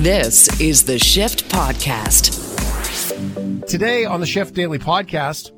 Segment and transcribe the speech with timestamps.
[0.00, 2.30] This is the Shift Podcast.
[3.66, 5.50] Today on the Shift Daily Podcast,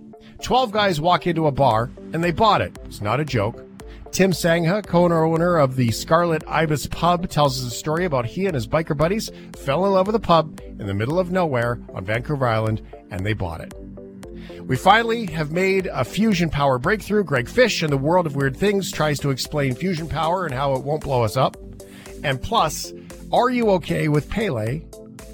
[0.43, 2.79] 12 guys walk into a bar and they bought it.
[2.87, 3.62] It's not a joke.
[4.12, 8.54] Tim Sangha, co-owner of the Scarlet Ibis Pub, tells us a story about he and
[8.54, 12.07] his biker buddies fell in love with a pub in the middle of nowhere on
[12.07, 12.80] Vancouver Island
[13.11, 13.75] and they bought it.
[14.62, 17.25] We finally have made a fusion power breakthrough.
[17.25, 20.72] Greg Fish in the world of weird things tries to explain fusion power and how
[20.77, 21.59] it won't blow us up.
[22.25, 22.93] And plus,
[23.32, 24.82] are you okay with Pele,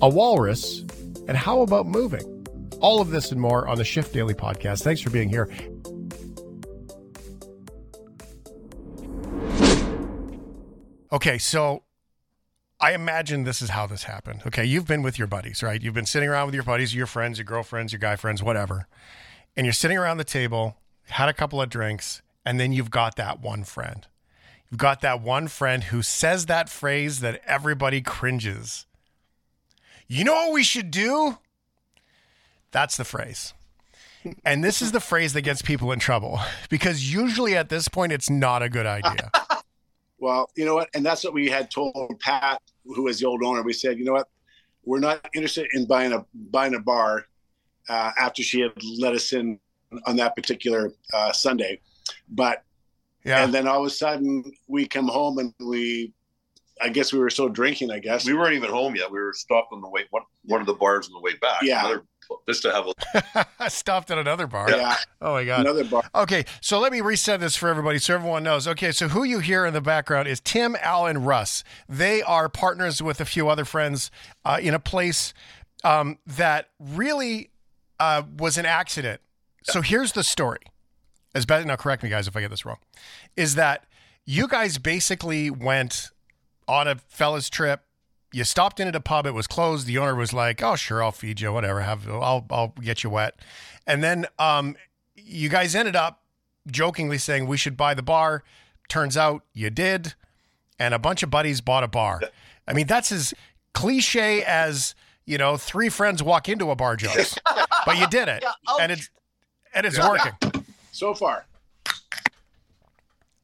[0.02, 0.80] a walrus,
[1.28, 2.46] and how about moving?
[2.80, 4.82] All of this and more on the Shift Daily podcast.
[4.82, 5.50] Thanks for being here.
[11.10, 11.84] Okay, so
[12.78, 14.42] I imagine this is how this happened.
[14.46, 15.80] Okay, you've been with your buddies, right?
[15.80, 18.88] You've been sitting around with your buddies, your friends, your girlfriends, your guy friends, whatever.
[19.56, 23.16] And you're sitting around the table, had a couple of drinks, and then you've got
[23.16, 24.06] that one friend.
[24.70, 28.86] You've got that one friend who says that phrase that everybody cringes.
[30.08, 31.38] You know what we should do?
[32.72, 33.54] That's the phrase.
[34.44, 38.12] And this is the phrase that gets people in trouble because usually at this point,
[38.12, 39.30] it's not a good idea.
[40.18, 40.88] Well, you know what?
[40.94, 43.62] And that's what we had told Pat, who was the old owner.
[43.62, 44.28] We said, you know what?
[44.84, 47.26] We're not interested in buying a buying a bar
[47.88, 49.60] uh, after she had let us in
[50.06, 51.80] on that particular uh, Sunday.
[52.28, 52.64] But
[53.26, 53.44] Yeah.
[53.44, 56.12] and then all of a sudden we come home and we,
[56.80, 57.90] I guess we were still drinking.
[57.90, 59.10] I guess We weren't even home yet.
[59.10, 61.62] We were stopped on the way one one of the bars on the way back.
[61.62, 61.80] Yeah.
[61.80, 62.02] Another,
[62.48, 64.68] just to have a I stopped at another bar.
[64.70, 65.60] yeah, Oh my God.
[65.60, 66.02] another bar.
[66.14, 68.66] Okay, so let me reset this for everybody so everyone knows.
[68.68, 71.64] Okay, so who you hear in the background is Tim, Al, and Russ.
[71.88, 74.10] They are partners with a few other friends
[74.44, 75.32] uh, in a place
[75.84, 77.50] um, that really
[78.00, 79.20] uh, was an accident.
[79.62, 80.60] So here's the story.
[81.36, 82.78] As best, now correct me, guys, if I get this wrong.
[83.36, 83.84] Is that
[84.24, 86.08] you guys basically went
[86.66, 87.82] on a fellas trip?
[88.32, 89.26] You stopped in at a pub.
[89.26, 89.86] It was closed.
[89.86, 91.82] The owner was like, "Oh, sure, I'll feed you, whatever.
[91.82, 93.38] Have I'll I'll get you wet."
[93.86, 94.76] And then um,
[95.14, 96.22] you guys ended up
[96.68, 98.42] jokingly saying we should buy the bar.
[98.88, 100.14] Turns out you did,
[100.78, 102.22] and a bunch of buddies bought a bar.
[102.66, 103.34] I mean, that's as
[103.74, 104.94] cliche as
[105.26, 107.38] you know, three friends walk into a bar jokes,
[107.84, 108.42] but you did it,
[108.80, 109.10] and it's
[109.74, 110.32] and it's working.
[110.96, 111.44] So far,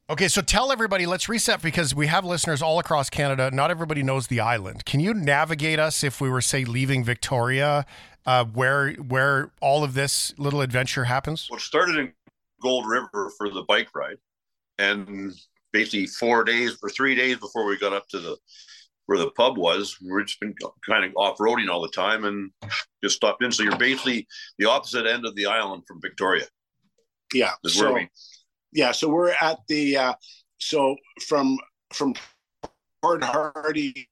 [0.09, 3.51] Okay, so tell everybody, let's reset because we have listeners all across Canada.
[3.51, 4.85] Not everybody knows the island.
[4.85, 7.85] Can you navigate us if we were, say, leaving Victoria,
[8.25, 11.47] uh, where where all of this little adventure happens?
[11.49, 12.11] well, it started in
[12.61, 14.17] Gold River for the bike ride,
[14.77, 15.33] and
[15.71, 18.35] basically four days or three days before we got up to the
[19.05, 20.55] where the pub was, we've just been
[20.87, 22.51] kind of off roading all the time and
[23.03, 23.51] just stopped in.
[23.51, 24.27] So you're basically
[24.57, 26.45] the opposite end of the island from Victoria.
[27.33, 27.51] Yeah.
[27.63, 28.09] Is So we
[28.71, 30.13] yeah, so we're at the uh,
[30.57, 30.95] so
[31.27, 31.57] from
[31.93, 32.15] from
[33.01, 34.09] Port Hardy.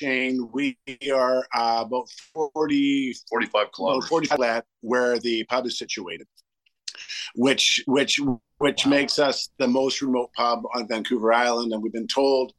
[0.00, 0.76] Shane, we
[1.10, 4.08] are uh, about 40, 45 about kilometers.
[4.08, 6.26] 45 at where the pub is situated,
[7.34, 8.20] which which
[8.58, 8.90] which Wow.
[8.90, 12.52] makes us the most remote pub on Vancouver Island, and we've been told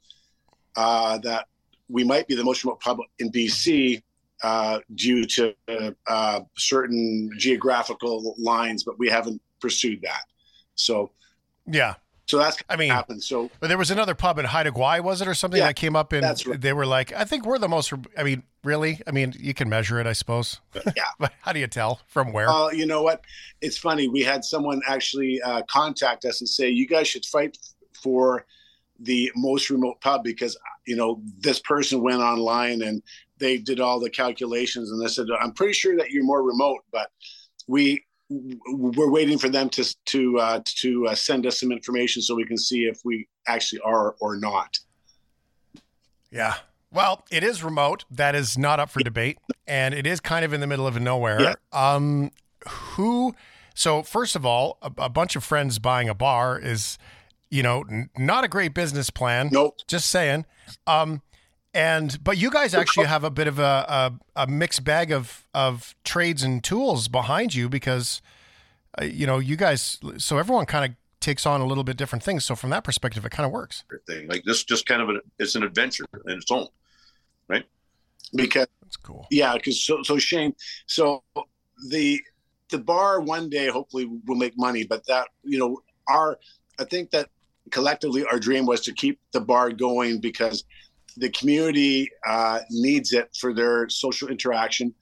[0.75, 1.45] uh, that
[1.89, 4.01] we might be the most remote pub in BC
[4.43, 5.53] uh, due to
[6.07, 10.23] uh, certain geographical lines, but we haven't pursued that.
[10.75, 11.11] So
[11.65, 11.95] Yeah,
[12.27, 13.23] so that's I mean, happened.
[13.23, 15.75] So but there was another pub in Haida Gwaii, was it, or something Yeah, that
[15.75, 16.59] came up, and that's right.
[16.59, 18.99] they were like, "I think we're the most." I mean, really?
[19.07, 20.59] I mean, you can measure it, I suppose.
[20.95, 21.05] Yeah.
[21.19, 22.49] but how do you tell from where?
[22.49, 23.21] Uh, you know what?
[23.61, 24.09] It's funny.
[24.09, 27.57] We had someone actually uh, contact us and say, "You guys should fight
[27.93, 28.45] for
[28.99, 33.01] the most remote pub because you know this person went online and
[33.39, 36.81] they did all the calculations and they said, I'm pretty sure that you're more remote,
[36.91, 37.09] but
[37.67, 42.35] we." We're waiting for them to to uh, to uh, send us some information so
[42.35, 44.77] we can see if we actually are or not.
[46.29, 46.55] Yeah.
[46.91, 48.03] Well, it is remote.
[48.11, 50.99] That is not up for debate, and it is kind of in the middle of
[50.99, 51.55] nowhere.
[51.71, 52.31] Um,
[52.67, 53.33] who?
[53.73, 56.97] So first of all, a, a bunch of friends buying a bar is,
[57.49, 59.47] you know, n- not a great business plan.
[59.53, 59.77] Nope.
[59.87, 60.45] Just saying.
[60.85, 61.21] Um,
[61.77, 63.61] and but you guys actually have a bit of a,
[64.35, 68.19] a, a mixed bag of of trades and tools behind you because,
[68.99, 69.99] uh, you know, you guys.
[70.17, 72.43] So everyone kind of takes on a little bit different things.
[72.45, 73.83] So from that perspective, it kind of works.
[74.07, 74.27] thing.
[74.27, 76.67] Like this, just kind of an it's an adventure in its own.
[77.47, 77.65] Right?
[78.33, 79.27] Because That's cool.
[79.29, 80.55] Yeah, because so so Shane,
[80.87, 81.23] so
[81.89, 82.19] the
[82.69, 85.79] the bar one day hopefully will make money, but that you know
[86.09, 86.39] our
[86.79, 87.29] I think that
[87.69, 90.63] collectively our dream was to keep the bar going because
[91.17, 94.93] the community uh, needs it for their social interaction.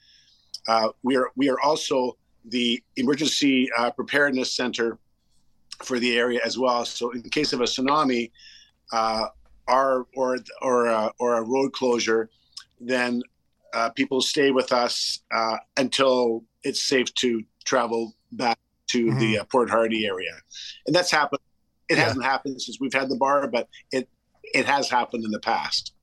[0.68, 2.18] Uh, we are we are also
[2.50, 4.98] the emergency uh, preparedness center
[5.84, 6.86] for the area as well.
[6.86, 8.32] So in case of a tsunami,
[8.94, 9.26] uh,
[9.68, 12.30] are or or uh, or a road closure,
[12.80, 13.22] then
[13.74, 18.58] uh, people stay with us uh, until it's safe to travel back
[18.88, 19.20] to Mhm.
[19.20, 20.32] the uh, Port Hardy area,
[20.86, 21.42] and that's happened.
[21.90, 22.06] It Yeah.
[22.06, 24.08] hasn't happened since we've had the bar, but it
[24.54, 25.95] it has happened in the past.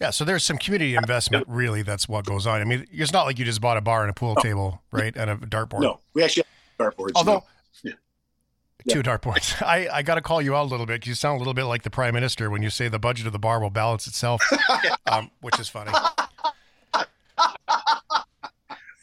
[0.00, 1.44] Yeah, so there's some community investment.
[1.48, 2.60] Really, that's what goes on.
[2.60, 5.14] I mean, it's not like you just bought a bar and a pool table, right,
[5.16, 5.80] and a dartboard.
[5.80, 6.44] No, we actually
[6.78, 7.10] have dartboards.
[7.16, 7.42] Although,
[7.82, 7.92] now.
[8.88, 9.60] two dartboards.
[9.66, 11.52] I, I got to call you out a little bit 'cause you sound a little
[11.54, 14.06] bit like the prime minister when you say the budget of the bar will balance
[14.06, 14.40] itself,
[15.10, 15.90] um, which is funny.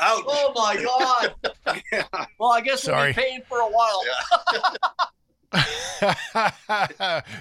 [0.02, 0.24] Ouch.
[0.28, 2.06] Oh my god!
[2.40, 3.08] Well, I guess Sorry.
[3.08, 4.02] we'll be paying for a while.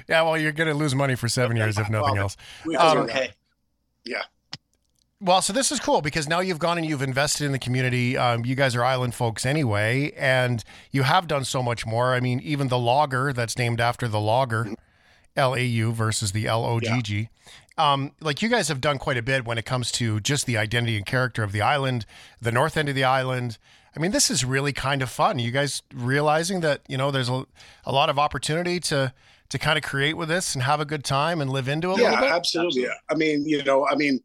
[0.08, 2.36] yeah, well, you're going to lose money for seven years if nothing else.
[2.64, 3.30] we Um, okay.
[5.20, 8.14] Well, so this is cool because now you've gone and you've invested in the community.
[8.16, 12.12] Um, you guys are island folks anyway, and you have done so much more.
[12.14, 14.74] I mean, even the logger that's named after the logger,
[15.34, 17.28] L A U versus the L O G G.
[17.78, 20.58] Um, like you guys have done quite a bit when it comes to just the
[20.58, 22.04] identity and character of the island,
[22.40, 23.56] the north end of the island.
[23.96, 25.38] I mean, this is really kind of fun.
[25.38, 27.46] You guys realizing that you know there's a,
[27.84, 29.14] a lot of opportunity to
[29.50, 31.98] to kind of create with this and have a good time and live into it
[31.98, 32.32] yeah, little bit.
[32.32, 32.86] absolutely.
[33.10, 34.20] I mean, you know, I mean,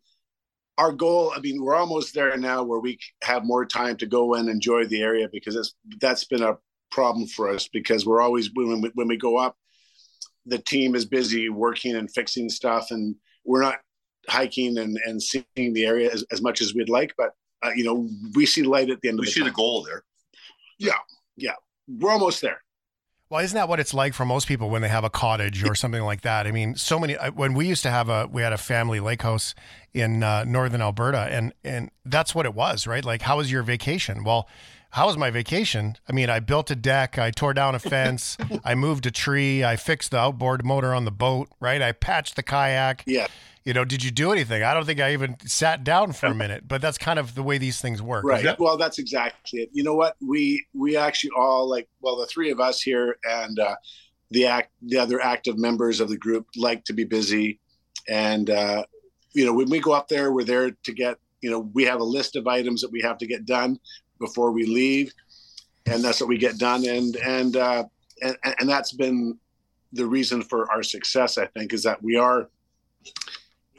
[0.79, 1.33] our goal.
[1.35, 4.85] I mean, we're almost there now, where we have more time to go and enjoy
[4.85, 6.57] the area because it's, that's been a
[6.89, 9.57] problem for us because we're always when we, when we go up,
[10.45, 13.75] the team is busy working and fixing stuff, and we're not
[14.27, 17.13] hiking and and seeing the area as, as much as we'd like.
[17.17, 17.31] But
[17.61, 19.83] uh, you know, we see light at the end We of the see the goal
[19.83, 20.03] there.
[20.77, 20.93] Yeah,
[21.35, 21.55] yeah,
[21.87, 22.63] we're almost there.
[23.29, 25.75] Well, isn't that what it's like for most people when they have a cottage or
[25.75, 26.47] something like that?
[26.47, 27.13] I mean, so many.
[27.13, 29.53] When we used to have a, we had a family lake house
[29.93, 33.05] in uh, northern Alberta, and and that's what it was, right?
[33.05, 34.23] Like, how was your vacation?
[34.23, 34.49] Well,
[34.91, 35.95] how was my vacation?
[36.07, 39.63] I mean, I built a deck, I tore down a fence, I moved a tree,
[39.63, 41.81] I fixed the outboard motor on the boat, right?
[41.81, 43.03] I patched the kayak.
[43.05, 43.27] Yeah.
[43.69, 44.63] You know, did you do anything?
[44.63, 47.43] I don't think I even sat down for a minute, but that's kind of the
[47.43, 48.25] way these things work.
[48.25, 48.43] right.
[48.43, 49.69] isn't well that's exactly it.
[49.73, 50.15] You know what?
[50.27, 53.75] We we actually all like well the three of us here and uh
[54.31, 57.59] the act the other active members of the group like to be busy.
[58.07, 58.85] And uh
[59.33, 61.99] you know when we go up there we're there to get you know we have
[61.99, 63.77] a list of items that we have to get done
[64.19, 65.13] before we leave.
[65.85, 66.87] And that's what we get done.
[66.87, 67.83] And and uh
[68.23, 69.37] and, and that's been
[69.93, 72.47] the reason for our success i think is that we are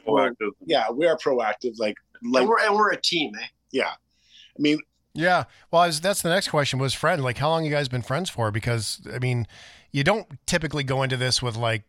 [0.05, 0.51] Proactive.
[0.65, 3.45] yeah we are proactive like like and, we're, and we're a team, eh?
[3.71, 4.79] yeah i mean
[5.13, 5.43] Yeah.
[5.69, 7.21] Well, I was, that's the next question was friend.
[7.21, 8.49] Like, how long you guys been friends for?
[8.49, 9.45] Because I mean,
[9.91, 11.83] you don't typically go into this with like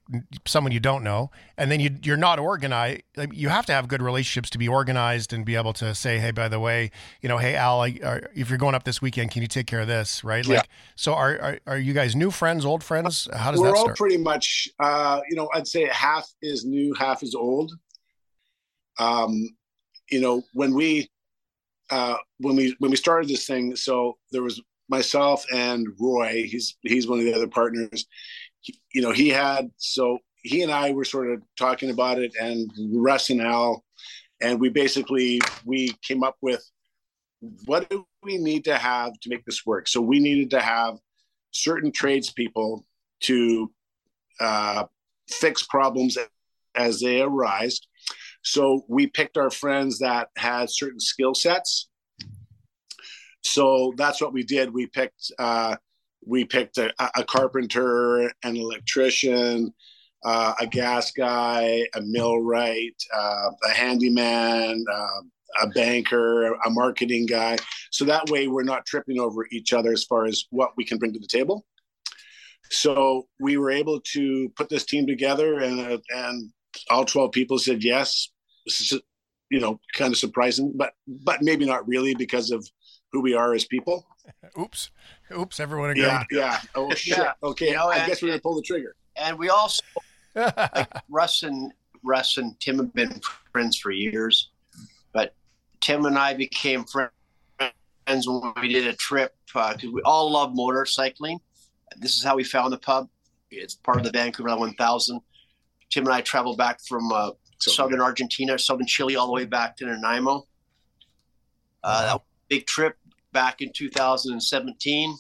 [0.45, 3.03] someone you don't know, and then you you're not organized.
[3.17, 6.19] Like, you have to have good relationships to be organized and be able to say,
[6.19, 9.01] hey, by the way, you know, hey Al, I, are, if you're going up this
[9.01, 10.25] weekend, can you take care of this?
[10.25, 10.45] Right.
[10.45, 10.63] Yeah.
[10.97, 13.29] So are, are are you guys new friends, old friends?
[13.33, 16.93] How does we're that all pretty much uh you know i'd say half is new
[16.95, 17.73] half is old
[18.99, 19.49] um
[20.11, 21.09] you know when we
[21.91, 26.77] uh when we when we started this thing so there was myself and roy he's
[26.83, 28.07] he's one of the other partners
[28.61, 32.33] he, you know he had so he and i were sort of talking about it
[32.41, 33.85] and russ and al
[34.41, 36.63] and we basically we came up with
[37.65, 40.99] what do we need to have to make this work so we needed to have
[41.53, 42.85] certain tradespeople
[43.21, 43.71] to
[44.41, 44.85] uh,
[45.29, 46.19] fix problems
[46.75, 47.81] as they arise.
[48.43, 51.89] So we picked our friends that had certain skill sets.
[53.43, 54.73] So that's what we did.
[54.73, 55.77] We picked uh,
[56.25, 59.75] we picked a, a carpenter, an electrician,
[60.25, 65.21] uh, a gas guy, a millwright, uh, a handyman, uh,
[65.63, 67.57] a banker, a marketing guy.
[67.91, 70.99] So that way we're not tripping over each other as far as what we can
[70.99, 71.67] bring to the table.
[72.71, 76.51] So we were able to put this team together, and and
[76.89, 78.32] all twelve people said yes.
[78.67, 79.01] This is,
[79.51, 82.67] you know, kind of surprising, but but maybe not really because of
[83.13, 84.07] who we are as people.
[84.59, 84.91] Oops,
[85.37, 86.03] oops, everyone agreed.
[86.05, 86.61] Yeah, yeah.
[86.75, 87.19] Oh shit.
[87.19, 87.33] Yeah.
[87.43, 88.95] Okay, You know, I and- guess we're gonna pull the trigger.
[89.17, 89.83] And we also
[90.35, 91.73] like Russ and
[92.05, 93.21] Russ and Tim have been
[93.53, 94.51] friends for years,
[95.13, 95.35] but
[95.81, 97.11] Tim and I became friends
[98.27, 101.39] when we did a trip because we all love motorcycling.
[101.99, 103.09] This is how we found the pub.
[103.51, 105.21] It's part of the Vancouver 1000.
[105.91, 109.45] Tim and I traveled back from uh, So, southern Argentina, southern Chile, all the way
[109.45, 110.49] back to Nanaimo.
[111.85, 112.97] Uh, that was a big trip
[113.33, 115.17] back in 2017,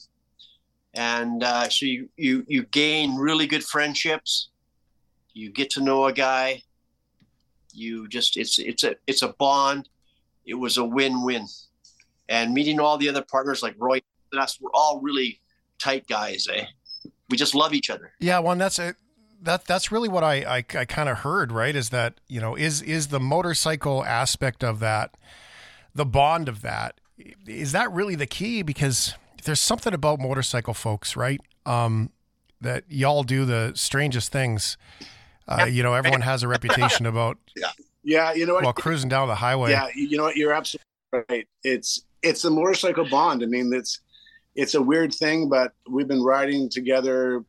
[0.94, 4.48] and uh, so you you you gain really good friendships.
[5.32, 6.62] You get to know a guy.
[7.72, 9.88] You just it's it's a it's a bond.
[10.44, 11.46] It was a win-win,
[12.28, 14.00] and meeting all the other partners like Roy
[14.32, 15.40] and us, we're all really
[15.78, 16.48] tight guys.
[16.52, 16.64] Eh?
[17.30, 18.10] We just love each other.
[18.18, 18.96] Yeah, one that's a
[19.42, 21.52] that that's really what I I, I kind of heard.
[21.52, 21.74] Right?
[21.76, 25.16] Is that you know is is the motorcycle aspect of that,
[25.94, 27.00] the bond of that,
[27.46, 28.62] is that really the key?
[28.62, 31.40] Because there's something about motorcycle folks, right?
[31.66, 32.10] Um,
[32.60, 34.76] that y'all do the strangest things.
[35.48, 37.38] Uh, you know, everyone has a reputation about
[38.04, 38.64] Yeah, you know what?
[38.64, 39.70] well cruising down the highway.
[39.70, 40.36] Yeah, you know what?
[40.36, 40.84] You're absolutely
[41.28, 41.48] right.
[41.62, 43.42] It's it's a motorcycle bond.
[43.42, 44.00] I mean, it's
[44.54, 47.44] it's a weird thing, but we've been riding together.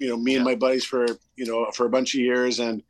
[0.00, 2.82] You know, me and my buddies for you know for a bunch of years, and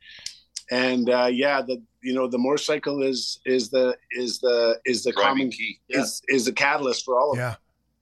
[0.71, 5.11] and uh, yeah, the you know the motorcycle is is the is the is the
[5.11, 5.79] Driving common key.
[5.89, 7.57] is is the catalyst for all of it.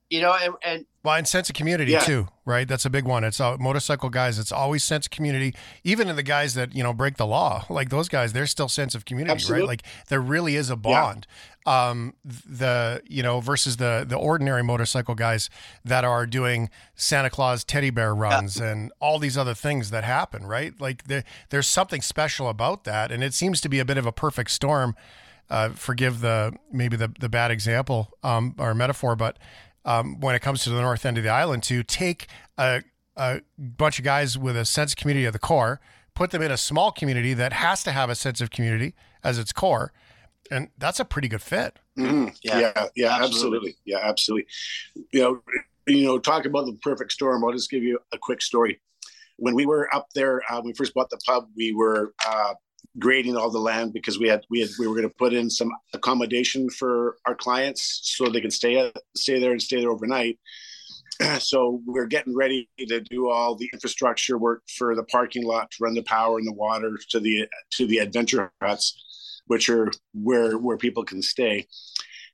[0.10, 0.18] Yeah.
[0.18, 2.00] You know, and, and Well, and sense of community Yeah.
[2.00, 2.68] too, right?
[2.68, 3.24] That's a big one.
[3.24, 4.40] It's uh, motorcycle guys.
[4.40, 5.54] It's always sense of community.
[5.84, 8.68] Even in the guys that you know break the law, like those guys, there's still
[8.70, 9.62] sense of community, Absolutely.
[9.62, 9.68] right?
[9.70, 11.28] Like there really is a bond.
[11.66, 15.50] Um, the you know versus the the ordinary motorcycle guys
[15.86, 20.46] that are doing Santa Claus teddy bear runs and all these other things that happen,
[20.48, 20.74] right?
[20.82, 24.06] Like there, there's something special about that, and it seems to be a bit of
[24.08, 24.96] a perfect storm.
[25.52, 29.38] Uh, forgive the maybe the the bad example um, or metaphor, but
[29.86, 32.84] um, when it comes to the north end of the island to take a,
[33.16, 35.80] a bunch of guys with a sense of community at the core,
[36.14, 38.94] put them in a small community that has to have a sense of community
[39.24, 39.92] as its core.
[40.52, 41.78] And that's a pretty good fit.
[41.98, 42.36] Mhm.
[42.44, 42.60] Yeah.
[42.60, 43.26] Yeah, yeah, Absolutely.
[43.26, 43.76] absolutely.
[43.86, 44.48] Yeah, absolutely.
[45.12, 45.42] You know,
[45.88, 47.44] you know, talk about the perfect storm.
[47.44, 48.80] I'll just give you a quick story.
[49.38, 52.54] When we were up there, uh, when we first bought the pub, we were uh,
[52.98, 55.50] grading all the land because we had we had we were going to put in
[55.50, 60.38] some accommodation for our clients so they can stay stay there and stay there overnight.
[61.40, 65.84] So we're getting ready to do all the infrastructure work for the parking lot to
[65.84, 70.58] run the power and the water to the to the adventure huts, which are where
[70.58, 71.68] where people can stay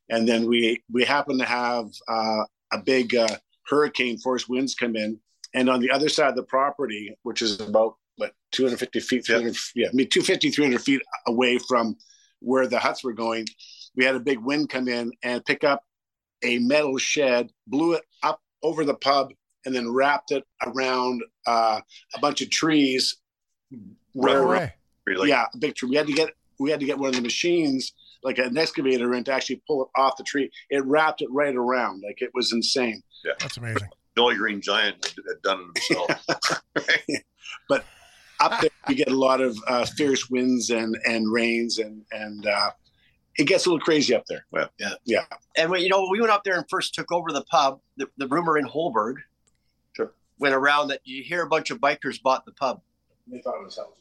[0.10, 3.38] and then we we happen to have uh, a big uh,
[3.68, 5.20] hurricane force winds come in
[5.54, 9.56] and on the other side of the property which is about what 250 feet 300
[9.76, 11.98] yeah, I mean 250 300 feet away from
[12.40, 13.46] where the huts were going
[13.96, 15.84] we had a big wind come in and pick up
[16.44, 19.32] a metal shed blew it up over the pub
[19.66, 21.80] and then wrapped it around uh,
[22.16, 23.18] a bunch of trees
[24.14, 24.70] where No.
[25.08, 25.30] Really?
[25.30, 25.90] yeah, a big tree.
[25.90, 26.30] We had to get
[26.60, 27.94] we had to get one of the machines,
[28.24, 30.50] like an excavator, in to actually pull it off the tree.
[30.70, 33.04] It wrapped it right around, like it was insane.
[33.24, 33.90] Yeah, that's amazing.
[34.18, 37.22] Jolly Green Giant had- had done it himself.
[38.52, 42.46] Up there, you get a lot of uh, fierce winds and and rains, and and
[42.46, 42.72] uh,
[43.38, 44.46] it gets a little crazy up there.
[44.52, 45.24] Well, yeah, yeah.
[45.58, 48.08] and when you know we went up there and first took over the pub, the,
[48.18, 49.16] the rumor in Holberg
[49.96, 50.12] Sure.
[50.40, 52.82] went around that you hear a bunch of bikers bought the pub,
[53.28, 53.94] They thought it was hell.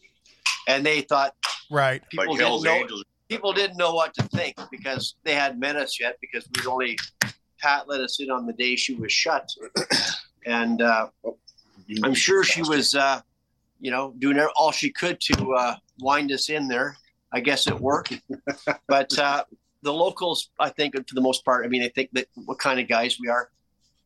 [0.68, 1.34] and they thought
[1.70, 2.02] Right.
[2.10, 3.04] people like didn't know Angels.
[3.28, 6.98] people didn't know what to think because they hadn't met us yet because we'd only
[7.60, 9.50] Pat let us in on the day she was shut,
[10.46, 11.08] and uh,
[12.02, 13.20] I'm sure she was, uh,
[13.84, 16.96] you know, doing all she could to uh, wind us in there.
[17.32, 18.18] I guess it worked,
[18.88, 19.44] but uh,
[19.82, 22.80] the locals, I think, for the most part, I mean, I think that what kind
[22.80, 23.50] of guys we are.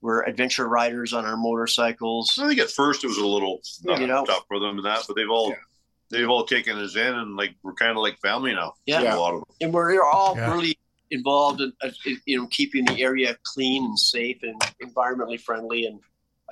[0.00, 2.38] We're adventure riders on our motorcycles.
[2.40, 4.24] I think at first it was a little uh, You know.
[4.24, 5.56] tough for them and that, but they've all Yeah.
[6.10, 8.74] they've all taken us in and like we're kind of like family now.
[8.86, 9.14] Yeah.
[9.14, 9.48] a lot of them.
[9.60, 10.52] and we're all Yeah.
[10.54, 10.78] really
[11.10, 15.86] involved in, uh, in you know keeping the area clean and safe and environmentally friendly
[15.86, 15.98] and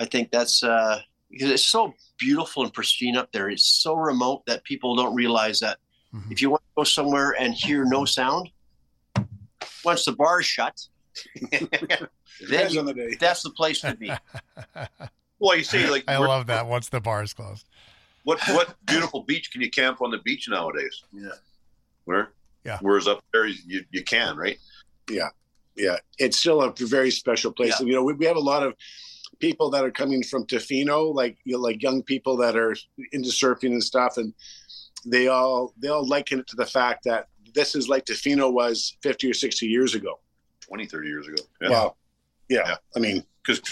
[0.00, 0.98] i think that's uh
[1.30, 5.60] because it's so beautiful and pristine up there it's so remote that people don't realize
[5.60, 5.78] that
[6.14, 6.30] Mhm.
[6.30, 8.50] if you want to go somewhere and hear no sound
[9.84, 10.80] once the bar's shut
[11.50, 11.68] then
[12.70, 14.10] you, the that's the place to be
[15.38, 17.66] Well, you see, like I love that once the bar is closed.
[18.24, 21.02] what what beautiful beach can you camp on the beach nowadays?
[21.12, 21.28] Yeah.
[22.06, 22.30] Where?
[22.64, 22.78] Yeah.
[22.80, 24.58] Whereas up there you, you can, right?
[25.10, 25.28] Yeah,
[25.76, 27.78] yeah, it's still a very special place.
[27.80, 28.72] You know, we, we have a lot of
[29.38, 32.76] people that are coming from Tofino, like you know, like young people that are
[33.12, 34.32] into surfing and stuff, and
[35.04, 38.96] they all they all liken it to the fact that this is like Tofino was
[39.02, 40.18] 50 or 60 years ago.
[40.62, 41.42] 20, 30 years ago.
[41.62, 41.68] Yeah.
[41.70, 41.96] Well,
[42.48, 42.76] yeah, Yeah.
[42.96, 43.62] I mean, Because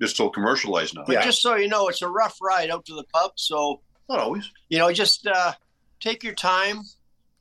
[0.00, 1.04] it's so commercialized now.
[1.06, 1.22] but Yeah.
[1.24, 4.50] just so you know it's a rough ride out to the pub so Not always.
[4.70, 5.52] you know just uh
[6.00, 6.80] take your time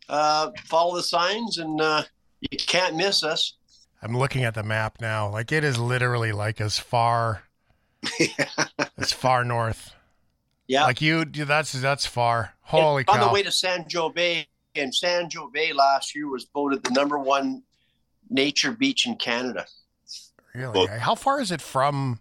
[0.10, 2.04] uh follow the signs and uh
[2.42, 3.54] you can't miss us
[4.02, 5.28] I'm looking at the map now.
[5.30, 7.42] Like it is literally like as far
[8.98, 9.94] as far north.
[10.68, 12.54] yeah Like you, that's that's far.
[12.62, 13.28] Holy It's on cow!
[13.28, 16.92] the way to San Joe Bay, and San Joe Bay last year was voted the
[16.92, 17.64] number one
[18.30, 19.66] nature beach in Canada.
[20.54, 20.88] really?
[20.88, 22.20] Well- how far is it from?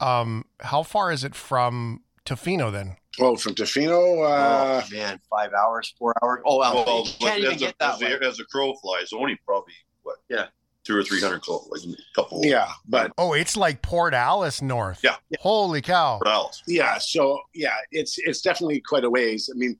[0.00, 2.96] Um, how far is it from Tofino then?
[3.20, 6.40] oh, from Tofino, uh, oh man, five hours, four hours.
[6.44, 8.18] Oh, well, Well, you can't even as, get a, that as, way.
[8.18, 10.16] the, as the crow flies, only probably what?
[10.28, 10.46] Yeah.
[10.84, 12.40] Two or three hundred kilometers, like a couple.
[12.44, 15.00] Yeah, but Oh, it's like Port Alice north.
[15.02, 15.16] Yeah.
[15.40, 16.20] Holy cow.
[16.24, 16.62] miles.
[16.66, 19.50] yeah, so yeah, it's it's definitely quite a ways.
[19.52, 19.78] I mean,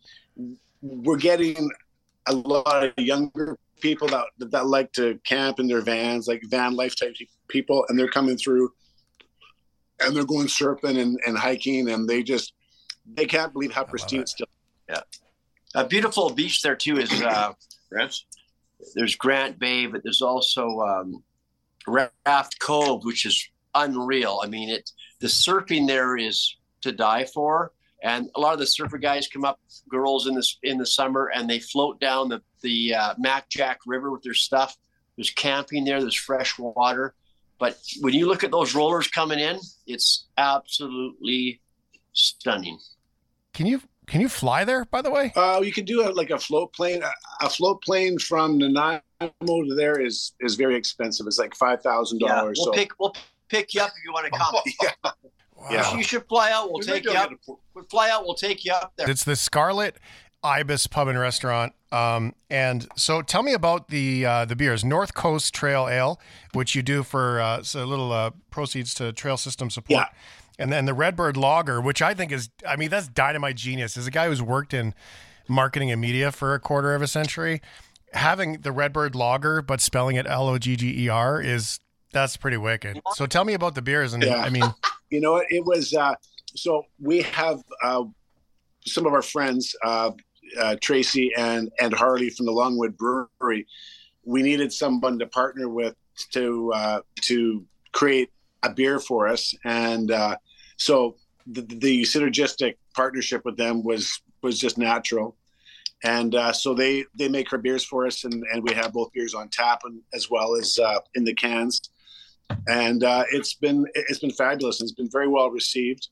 [0.83, 1.71] we're getting
[2.27, 6.75] a lot of younger people that that like to camp in their vans, like van
[6.75, 7.15] life type
[7.49, 8.73] people, and they're coming through,
[10.01, 12.55] and they're going surfing and, and hiking, and they just
[13.15, 14.47] they can't believe how pristine it's still.
[14.89, 15.01] Yeah,
[15.75, 17.53] a beautiful beach there too is uh,
[17.91, 18.25] Grants?
[18.95, 21.23] There's Grant Bay, but there's also um,
[21.87, 24.41] Raft Cove, which is unreal.
[24.43, 24.91] I mean, it
[25.21, 29.45] the surfing there is to die for, and a lot of the surfer guys come
[29.45, 33.77] up, girls in this in the summer, and they float down the the uh, Macjack
[33.87, 34.77] River with their stuff.
[35.17, 36.01] There's camping there.
[36.01, 37.15] There's fresh water,
[37.59, 41.61] but when you look at those rollers coming in, it's absolutely
[42.13, 42.79] stunning.
[43.53, 45.33] Can you can you fly there, by the way?
[45.35, 47.03] Uh, you can do a, like a float plane.
[47.03, 47.11] A,
[47.47, 51.27] a float plane from Nanaimo to there is is very expensive.
[51.27, 52.59] It's like five thousand Yeah, dollars.
[52.59, 53.15] we'll so pick we'll
[53.49, 54.55] pick you up if you want to come.
[54.83, 55.97] yeah, Yeah.
[55.97, 56.71] You should fly out.
[56.71, 57.31] We'll We take you up.
[57.47, 58.25] We'll fly out.
[58.25, 59.09] We'll take you up there.
[59.11, 59.97] It's the Scarlet
[60.43, 61.73] Ibis Pub and Restaurant.
[61.91, 64.85] Um, and so tell me about the uh, the beers.
[64.85, 66.21] North Coast Trail Ale,
[66.53, 70.01] which you do for uh, so little uh, proceeds to trail system support.
[70.01, 70.07] Yeah.
[70.59, 73.97] And then the Redbird Logger, which I think is, I mean, that's dynamite genius.
[73.97, 74.95] As a guy who's worked in
[75.49, 77.61] marketing and media for a quarter of a century,
[78.13, 81.81] having the Redbird Logger, but spelling it L O G G E R is,
[82.13, 83.01] that's pretty wicked.
[83.15, 84.13] So tell me about the beers.
[84.13, 84.37] And Yeah.
[84.37, 84.65] I mean,
[85.11, 85.43] you know?
[85.49, 86.15] It was uh,
[86.55, 88.05] so we have uh,
[88.87, 90.13] some of our friends, uh,
[90.59, 93.67] uh, Tracy and and Harley from the Longwood Brewery.
[94.25, 95.97] We needed someone to partner with
[96.33, 98.31] to uh, to create
[98.65, 100.37] a beer for us, and uh,
[100.77, 101.17] so
[101.47, 105.37] the, the synergistic partnership with them was was just natural.
[106.03, 109.13] And uh, so they they make our beers for us, and, and we have both
[109.13, 111.91] beers on tap and as well as uh, in the cans
[112.69, 116.09] and uh, it's been it's been fabulous and it's been very well received.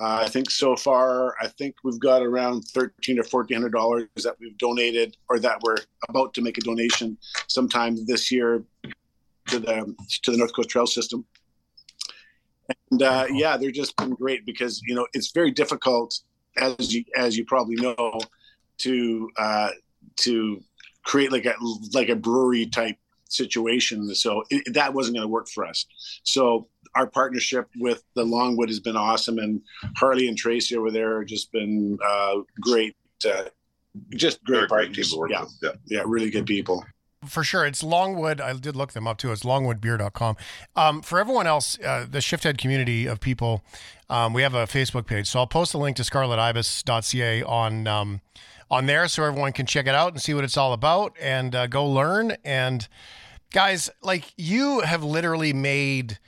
[0.00, 4.08] Uh, I think so far, I think we've got around thirteen or fourteen hundred dollars
[4.24, 8.64] that we've donated, or that we're about to make a donation sometime this year
[9.48, 11.24] to the to the North Coast Trail System.
[12.90, 16.18] And uh, yeah, they're just been great because you know it's very difficult,
[16.58, 18.20] as you as you probably know,
[18.78, 19.70] to uh,
[20.16, 20.60] to
[21.04, 21.54] create like a
[21.92, 22.96] like a brewery type
[23.28, 24.12] situation.
[24.14, 25.86] So it, that wasn't going to work for us.
[26.24, 29.60] So our partnership with the Longwood has been awesome, and
[29.96, 32.96] Harley and Tracy over there have just been uh, great.
[33.24, 33.44] Uh,
[34.10, 35.12] just great a great team partners.
[35.12, 35.44] to work Yeah.
[35.62, 35.70] Yeah.
[35.86, 36.84] yeah, really good people.
[37.26, 37.66] For sure.
[37.66, 38.40] It's Longwood.
[38.40, 39.32] I did look them up too.
[39.32, 40.36] It's longwoodbeer.com.
[40.76, 43.62] Um, for everyone else, uh, the Shifthead community of people,
[44.08, 45.28] um, we have a Facebook page.
[45.28, 48.20] So I'll post a link to scarletibis.ca on um,
[48.70, 51.54] on there so everyone can check it out and see what it's all about and
[51.54, 52.36] uh, go learn.
[52.44, 52.86] And
[53.52, 56.18] guys, like you have literally made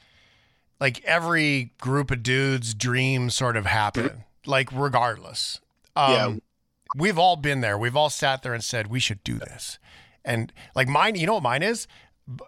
[0.81, 5.61] like every group of dudes' dream sort of happen, like regardless.
[5.95, 6.35] Um, Yeah.
[6.95, 7.79] We've all been there.
[7.79, 9.79] We've all sat there and said, we should do this.
[10.25, 11.87] And like mine, you know what mine is?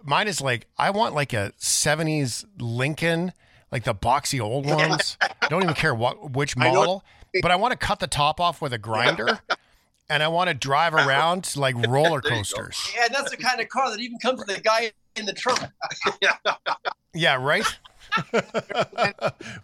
[0.03, 3.33] Mine is like, I want like a 70s Lincoln,
[3.73, 5.17] like the boxy old ones.
[5.21, 7.05] I don't even care what which I model,
[7.43, 9.41] but I want to cut the top off with a grinder.
[10.11, 12.37] And I want to drive around like roller There you go.
[12.37, 12.93] coasters.
[12.95, 15.61] Yeah, that's the kind of car that even comes with the guy in the trunk.
[17.15, 17.65] Yeah, right?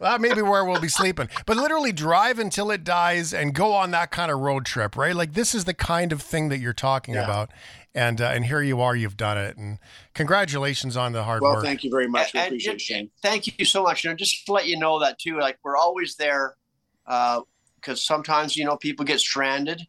[0.01, 1.29] well, maybe where we'll be sleeping.
[1.47, 5.15] But literally drive until it dies and go on that kind of road trip, right?
[5.15, 7.25] Like this is the kind of thing that you're talking Yeah.
[7.25, 7.51] about.
[7.95, 9.57] And uh, and here you are, you've done it.
[9.57, 9.79] And
[10.15, 11.65] congratulations on the hard Well, work.
[11.65, 12.33] thank you very much.
[12.33, 13.11] We And- appreciate and- it, Shane.
[13.23, 14.05] Thank you so much.
[14.05, 15.39] You know, just to let you know that too.
[15.41, 16.57] Like we're always there
[17.05, 19.83] because sometimes you know people get stranded,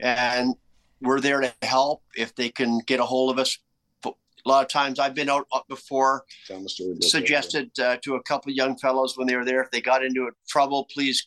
[0.00, 0.54] and
[1.00, 3.58] we're there to help if they can get a hold of us.
[4.04, 8.22] A lot of times I've been out before, Tell them story suggested uh, to a
[8.22, 11.26] couple of young fellows when they were there if they got into trouble, please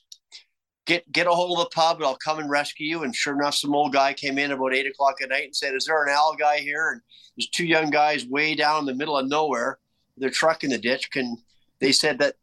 [0.90, 3.04] get get a hold of the pub and I'll come and rescue you.
[3.04, 5.76] And sure enough, some old guy came in about eight o'clock at night and said,
[5.76, 7.02] "Is there an owl guy here?" And
[7.38, 9.78] there's two young guys way down in the middle of nowhere,
[10.18, 11.12] their truck in the ditch.
[11.12, 11.38] Can
[11.80, 12.36] they said that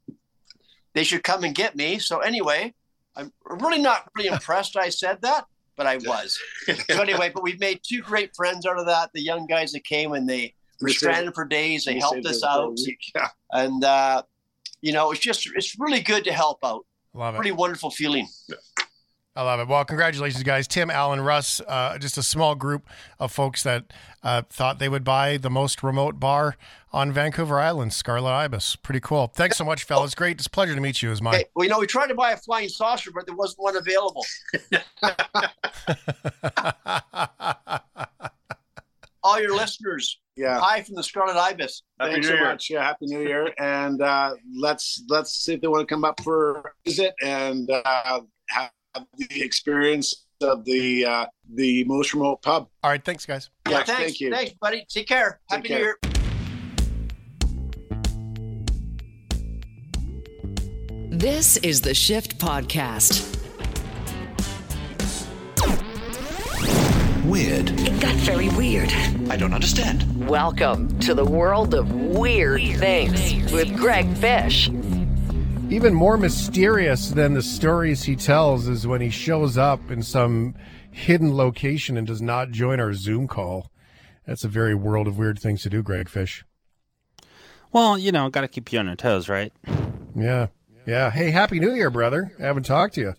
[0.94, 1.98] they should come and get me?
[1.98, 2.72] So anyway,
[3.16, 4.76] I'm really not really impressed.
[4.76, 6.38] I said that, but I was.
[6.88, 9.11] So anyway, but we've made two great friends out of that.
[9.12, 11.85] The young guys that came and they were We stranded for days.
[11.85, 12.78] They helped us it for a out.
[13.14, 13.28] Yeah.
[13.52, 14.22] and uh,
[14.82, 17.38] you know it's just it's really good to help out Love it.
[17.38, 18.29] pretty wonderful feeling
[19.35, 19.68] I love it.
[19.68, 20.66] Well, congratulations, guys.
[20.66, 22.87] Tim, Alan, Russ, uh, just a small group
[23.20, 26.57] of folks that uh, thought they would buy the most remote bar
[26.90, 28.76] on Vancouver Island, Scarlet Ibis.
[28.76, 29.26] Pretty cool.
[29.26, 30.14] Thanks so much, fellas.
[30.14, 30.38] Great.
[30.38, 31.35] It's a pleasure to meet you as mine.
[31.35, 33.76] hey, well you know we tried to buy a flying saucer but there wasn't one
[33.76, 34.24] available
[39.96, 40.61] all listeners Yeah.
[40.61, 41.82] Hi from the Scarlet Ibis.
[41.98, 42.44] Happy Thanks New so Year.
[42.44, 42.70] much.
[42.70, 43.52] Yeah, happy New Year.
[43.59, 47.70] And uh, let's let's see if they want to come up for a visit and
[47.70, 48.70] uh, have
[49.18, 52.68] the experience of the uh, the most remote pub.
[52.82, 53.50] All right, thanks, guys.
[53.68, 54.02] Yeah, Yes, thanks.
[54.02, 54.30] thank you.
[54.30, 54.87] Thanks, buddy.
[54.88, 55.40] Take care.
[55.50, 55.78] Take Happy care.
[55.78, 55.98] New Year.
[61.11, 63.36] This is the Shift Podcast.
[67.26, 67.70] Weird.
[67.80, 68.92] It got very weird.
[69.28, 70.28] I don't understand.
[70.28, 74.68] Welcome to the world of weird, things with Greg Fish.
[75.68, 80.54] Even more mysterious than the stories he tells is when he shows up in some
[80.92, 83.72] hidden location and does not join our Zoom call.
[84.24, 86.44] That's a very world of weird things to do, Greg Fish.
[87.72, 89.52] Well, you know, got to keep you on your toes, right?
[90.14, 90.46] Yeah.
[90.86, 91.10] Yeah.
[91.10, 92.32] Hey, Happy New Year, brother.
[92.38, 93.14] I haven't talked to you.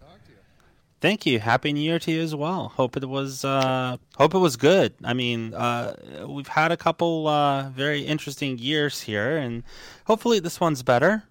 [1.00, 1.40] Thank you.
[1.40, 2.70] Happy New Year to you as well.
[2.70, 4.94] Hope it was uh hope it was good.
[5.04, 5.96] I mean, uh
[6.28, 9.64] we've had a couple uh very interesting years here and
[10.06, 11.24] hopefully this one's better.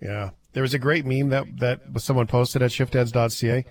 [0.00, 0.30] Yeah.
[0.52, 3.64] There was a great meme that, that was someone posted at shiftheads.ca.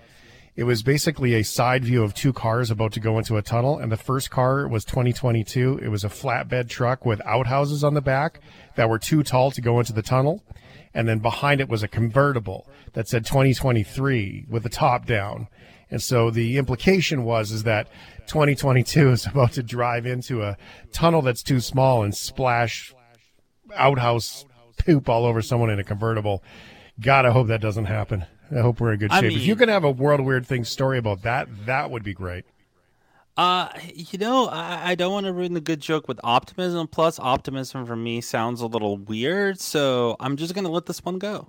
[0.56, 3.78] It was basically a side view of two cars about to go into a tunnel,
[3.78, 5.80] and the first car was 2022.
[5.82, 8.40] It was a flatbed truck with outhouses on the back
[8.74, 10.42] that were too tall to go into the tunnel.
[10.92, 15.48] And then behind it was a convertible that said 2023 with the top down.
[15.90, 17.88] And so the implication was is that
[18.26, 20.56] 2022 is about to drive into a
[20.92, 22.94] tunnel that's too small and splash
[23.74, 24.44] outhouse
[24.78, 26.42] poop all over someone in a convertible.
[27.00, 28.26] God, I hope that doesn't happen.
[28.50, 29.32] I hope we're in good I shape.
[29.32, 32.44] if you can have a world weird thing story about that, that would be great.
[33.36, 36.88] Uh you know, I, I don't want to ruin the good joke with optimism.
[36.88, 41.18] Plus optimism for me sounds a little weird, so I'm just to let this one
[41.18, 41.48] go.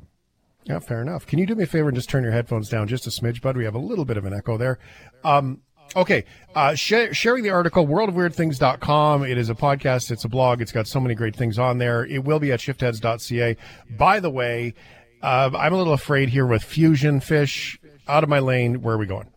[0.65, 1.25] Yeah, fair enough.
[1.25, 3.41] Can you do me a favor and just turn your headphones down just a smidge,
[3.41, 3.57] bud?
[3.57, 4.77] We have a little bit of an echo there.
[5.23, 5.61] Um,
[5.95, 6.25] okay.
[6.53, 9.23] Uh, sh- sharing the article, worldofweirdthings.com.
[9.25, 10.11] It is a podcast.
[10.11, 10.61] It's a blog.
[10.61, 12.05] It's got so many great things on there.
[12.05, 13.57] It will be at shiftheads.ca.
[13.97, 14.75] By the way,
[15.23, 18.81] uh, I'm a little afraid here with fusion fish out of my lane.
[18.83, 19.29] Where are we going?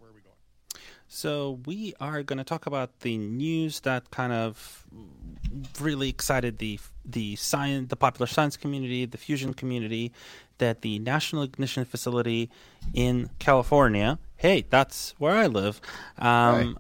[1.15, 4.85] So we are going to talk about the news that kind of
[5.81, 10.13] really excited the the science, the popular science community, the fusion community,
[10.59, 12.51] that the National Ignition Facility
[12.95, 15.81] in California, hey, that's where I live,
[16.19, 16.77] um,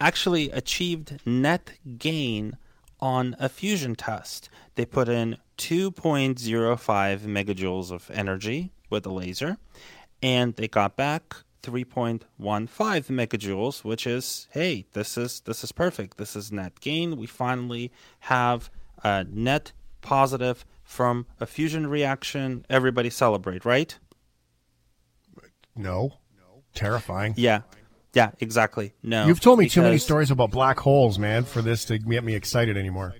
[0.00, 2.56] actually achieved net gain
[2.98, 4.48] on a fusion test.
[4.74, 9.56] They put in 2.05 megajoules of energy with a laser,
[10.20, 11.36] and they got back
[11.68, 12.24] 3.15
[12.68, 16.16] megajoules, which is hey, this is this is perfect.
[16.16, 17.16] This is net gain.
[17.16, 18.70] We finally have
[19.04, 22.64] a net positive from a fusion reaction.
[22.70, 23.98] Everybody celebrate, right?
[25.76, 26.14] No.
[26.36, 26.62] no.
[26.74, 27.34] Terrifying.
[27.36, 27.62] Yeah.
[28.14, 28.94] Yeah, exactly.
[29.02, 29.26] No.
[29.26, 32.34] You've told me too many stories about black holes, man, for this to get me
[32.34, 33.14] excited anymore.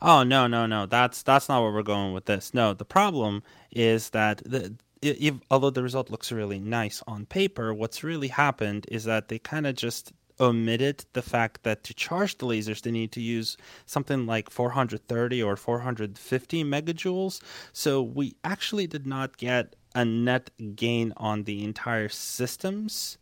[0.00, 0.86] Oh no, no, no.
[0.86, 2.52] That's that's not where we're going with this.
[2.52, 7.74] No, the problem is that the if, although the result looks really nice on paper,
[7.74, 12.38] what's really happened is that they kind of just omitted the fact that to charge
[12.38, 17.40] the lasers they need to use something like 430 or 450 megajoules.
[17.72, 23.18] So we actually did not get a net gain on the entire systems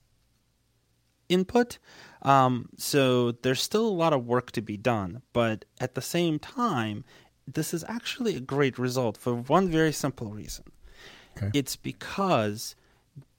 [1.28, 1.78] input.
[2.22, 6.38] Um, so there's still a lot of work to be done, but at the same
[6.38, 7.04] time,
[7.46, 10.64] this is actually a great result for one very simple reason.
[11.36, 11.50] Okay.
[11.54, 12.74] It's because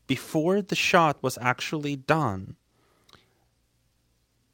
[0.07, 2.55] before the shot was actually done,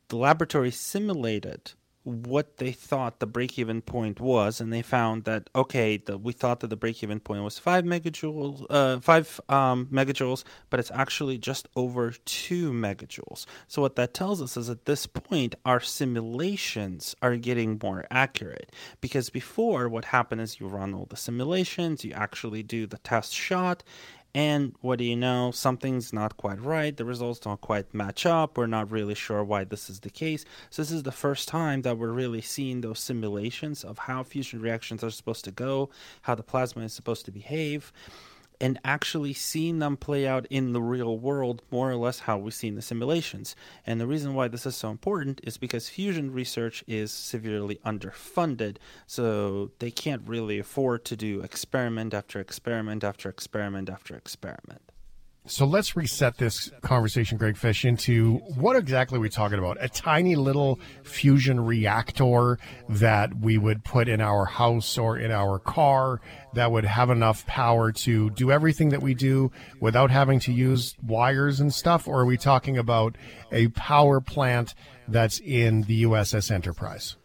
[0.09, 1.73] the laboratory simulated
[2.09, 6.59] what they thought the break-even point was, and they found that okay, the, we thought
[6.61, 11.67] that the break-even point was five megajoules, uh, five um, megajoules, but it's actually just
[11.75, 13.45] over two megajoules.
[13.67, 18.71] So what that tells us is at this point, our simulations are getting more accurate
[19.01, 23.33] because before, what happened is you run all the simulations, you actually do the test
[23.33, 23.83] shot,
[24.35, 25.51] and what do you know?
[25.51, 26.95] Something's not quite right.
[26.95, 28.57] The results don't quite match up.
[28.57, 30.45] We're not really sure why this is the case.
[30.69, 34.61] So, this is the first time that we're really seeing those simulations of how fusion
[34.61, 35.89] reactions are supposed to go,
[36.21, 37.91] how the plasma is supposed to behave,
[38.61, 42.51] and actually seeing them play out in the real world, more or less how we
[42.51, 43.55] see in the simulations.
[43.85, 48.77] And the reason why this is so important is because fusion research is severely underfunded,
[49.07, 54.81] so they can't really afford to do experiment after experiment after experiment after experiment.
[55.49, 59.77] So let's reset this conversation, Greg Fish, into what exactly are we talking about?
[59.81, 65.57] A tiny little fusion reactor that we would put in our house or in our
[65.57, 66.21] car
[66.53, 70.95] that would have enough power to do everything that we do without having to use
[71.01, 72.07] wires and stuff?
[72.07, 73.17] Or are we talking about
[73.51, 74.75] a power plant
[75.07, 77.15] that's in the USS Enterprise?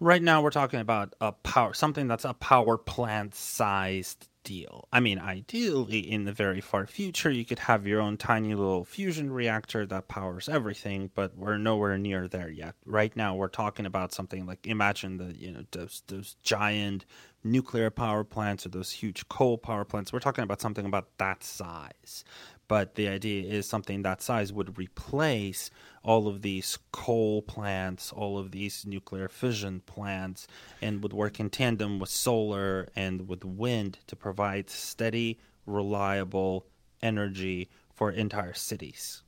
[0.00, 4.86] Right now, we're talking about a power something that's a power plant sized deal.
[4.92, 8.84] I mean, ideally, in the very far future, you could have your own tiny little
[8.84, 12.76] fusion reactor that powers everything, but we're nowhere near there yet.
[12.84, 17.04] Right now, we're talking about something like imagine the you know those those giant
[17.42, 20.12] nuclear power plants or those huge coal power plants.
[20.12, 22.24] We're talking about something about that size
[22.68, 25.70] but the idea is something that size would replace
[26.06, 30.46] all of these coal plants, all of these nuclear fission plants,
[30.80, 36.64] and would work in tandem with solar and with wind to provide steady, reliable
[37.02, 39.24] energy for entire cities.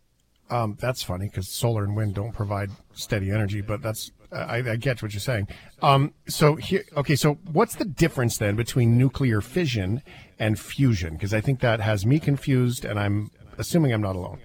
[0.51, 4.77] Um, that's funny because solar and wind don't provide steady energy, but that's I, I
[4.77, 5.49] get what you're saying.
[5.83, 10.01] Um, so here, okay, so what's the difference then between nuclear fission
[10.39, 11.15] and fusion?
[11.15, 14.39] Because I think that has me confused, and I'm assuming I'm not alone.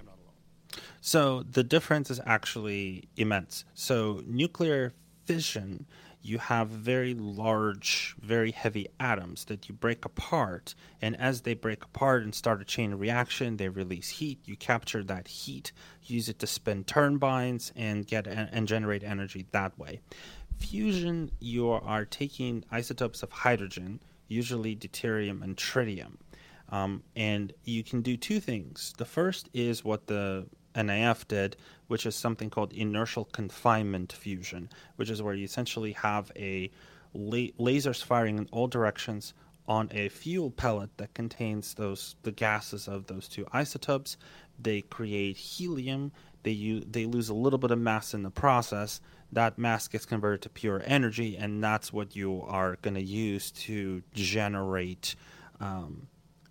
[1.06, 3.66] So the difference is actually immense.
[3.74, 4.94] So nuclear
[5.26, 5.86] fission,
[6.22, 11.84] you have very large, very heavy atoms that you break apart, and as they break
[11.84, 14.40] apart and start a chain reaction, they release heat.
[14.46, 19.78] You capture that heat, use it to spin turbines, and get and generate energy that
[19.78, 20.00] way.
[20.58, 26.14] Fusion, you are taking isotopes of hydrogen, usually deuterium and tritium,
[26.70, 28.94] um, and you can do two things.
[28.98, 31.56] The first is what the NIF did,
[31.88, 36.72] which is something called inertial confinement fusion, which is where you essentially have a
[37.14, 39.34] la- lasers firing in all directions
[39.68, 44.18] on a fuel pellet that contains those the gases of those two isotopes.
[44.60, 46.12] They create helium.
[46.44, 49.00] They they lose a little bit of mass in the process.
[49.32, 53.52] That mass gets converted to pure energy, and that's what you are going to use
[53.52, 55.16] to generate
[55.60, 56.08] um,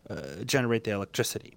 [0.08, 1.56] uh, generate the electricity.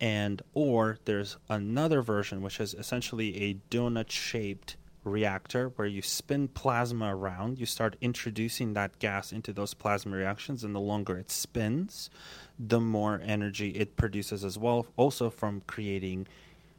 [0.00, 6.48] And or there's another version which is essentially a donut shaped reactor where you spin
[6.48, 11.30] plasma around, you start introducing that gas into those plasma reactions, and the longer it
[11.30, 12.10] spins,
[12.58, 14.86] the more energy it produces as well.
[14.96, 16.26] Also, from creating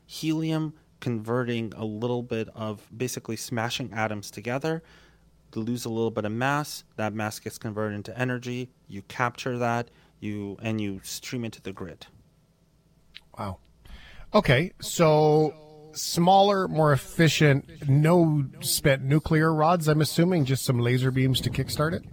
[0.05, 4.83] helium, converting a little bit of basically smashing atoms together,
[5.53, 9.57] to lose a little bit of mass, that mass gets converted into energy, you capture
[9.57, 12.07] that, you and you stream into the grid.
[13.37, 13.59] Wow.
[14.33, 15.53] Okay, so
[15.93, 19.87] smaller, more efficient, no spent nuclear rods.
[19.87, 22.03] I'm assuming just some laser beams to kickstart it.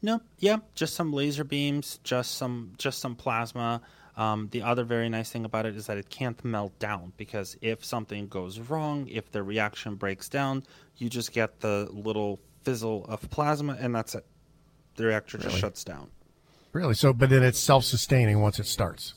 [0.00, 3.82] No, yeah, just some laser beams, just some just some plasma.
[4.16, 7.56] Um, the other very nice thing about it is that it can't melt down because
[7.62, 10.64] if something goes wrong, if the reaction breaks down,
[10.98, 14.26] you just get the little fizzle of plasma, and that's it.
[14.96, 15.60] The reactor just really?
[15.60, 16.10] shuts down.
[16.72, 16.94] Really?
[16.94, 19.14] So, but then it's self-sustaining once it starts.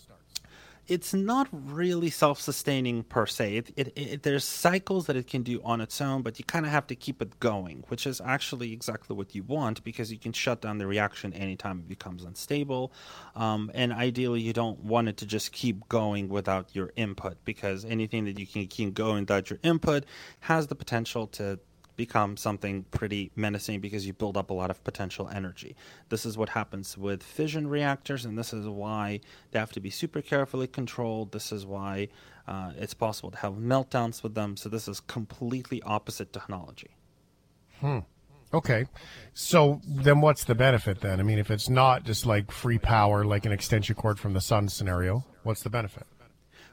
[0.87, 3.57] It's not really self-sustaining per se.
[3.57, 6.65] It, it, it, there's cycles that it can do on its own, but you kind
[6.65, 10.19] of have to keep it going, which is actually exactly what you want because you
[10.19, 12.93] can shut down the reaction anytime it becomes unstable.
[13.35, 17.83] Um, and ideally, you don't want it to just keep going without your input because
[17.85, 20.05] anything that you can keep going without your input
[20.41, 21.59] has the potential to
[21.95, 25.75] become something pretty menacing because you build up a lot of potential energy.
[26.09, 29.89] This is what happens with fission reactors, and this is why they have to be
[29.89, 31.31] super carefully controlled.
[31.31, 32.09] This is why
[32.47, 34.57] uh, it's possible to have meltdowns with them.
[34.57, 36.91] So, this is completely opposite technology.
[37.79, 37.99] Hmm.
[38.53, 38.85] Okay.
[39.33, 41.19] So then what's the benefit then?
[41.19, 44.39] I mean, if it's not just like free power, like an extension cord from the
[44.39, 46.05] sun scenario, what's the benefit?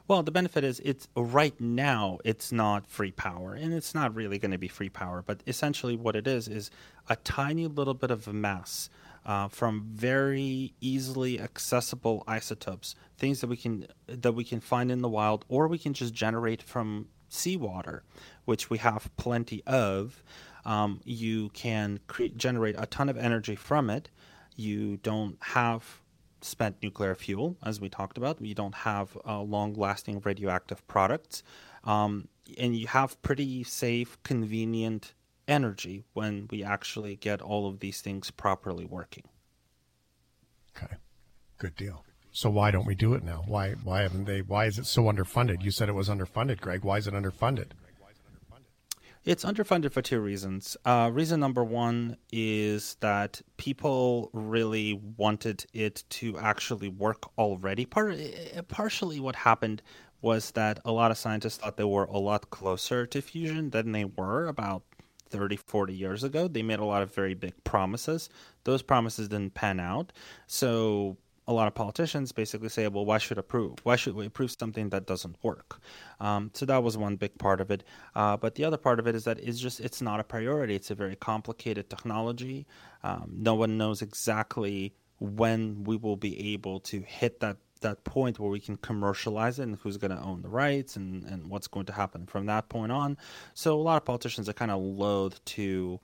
[0.05, 4.37] Well, the benefit is it's right now it's not free power, and it's not really
[4.37, 5.23] going to be free power.
[5.25, 6.69] But essentially, what it is is
[7.07, 8.89] a tiny little bit of a mass
[9.25, 15.01] uh, from very easily accessible isotopes, things that we can that we can find in
[15.01, 18.03] the wild, or we can just generate from seawater,
[18.43, 20.21] which we have plenty of.
[20.65, 21.99] Um, you can
[22.35, 24.09] generate a ton of energy from it.
[24.55, 26.02] You don't have
[26.43, 28.41] spent nuclear fuel, as we talked about.
[28.41, 31.43] We don't have uh, long lasting radioactive products.
[31.83, 32.27] Um,
[32.57, 35.13] and you have pretty safe, convenient
[35.47, 39.23] energy when we actually get all of these things properly working.
[40.75, 40.95] Okay,
[41.57, 42.03] good deal.
[42.31, 43.43] So why don't we do it now?
[43.47, 44.41] Why why haven't they?
[44.41, 45.61] Why is it so underfunded?
[45.61, 46.83] You said it was underfunded, Greg.
[46.83, 47.67] Why is it underfunded?
[49.25, 50.75] It's underfunded for two reasons.
[50.83, 57.85] Uh, reason number one is that people really wanted it to actually work already.
[57.85, 59.81] Part, eh, partially, what happened
[60.21, 63.93] was that a lot of scientists thought they were a lot closer to fusion than
[63.93, 64.83] they were about
[65.29, 66.49] 30, 40 years ago.
[66.49, 68.29] They made a lot of very big promises.
[68.65, 70.11] Those promises didn't pan out.
[70.47, 73.79] So a lot of politicians basically say, well, why should approve?
[73.83, 75.79] Why should we approve something that doesn't work?
[76.19, 77.83] Um, so that was one big part of it.
[78.15, 80.75] Uh, but the other part of it is that it's just it's not a priority.
[80.75, 82.65] It's a very complicated technology.
[83.03, 88.39] Um, no one knows exactly when we will be able to hit that that point
[88.39, 91.67] where we can commercialize it and who's going to own the rights and, and what's
[91.67, 93.17] going to happen from that point on.
[93.53, 95.99] So a lot of politicians are kind of loath to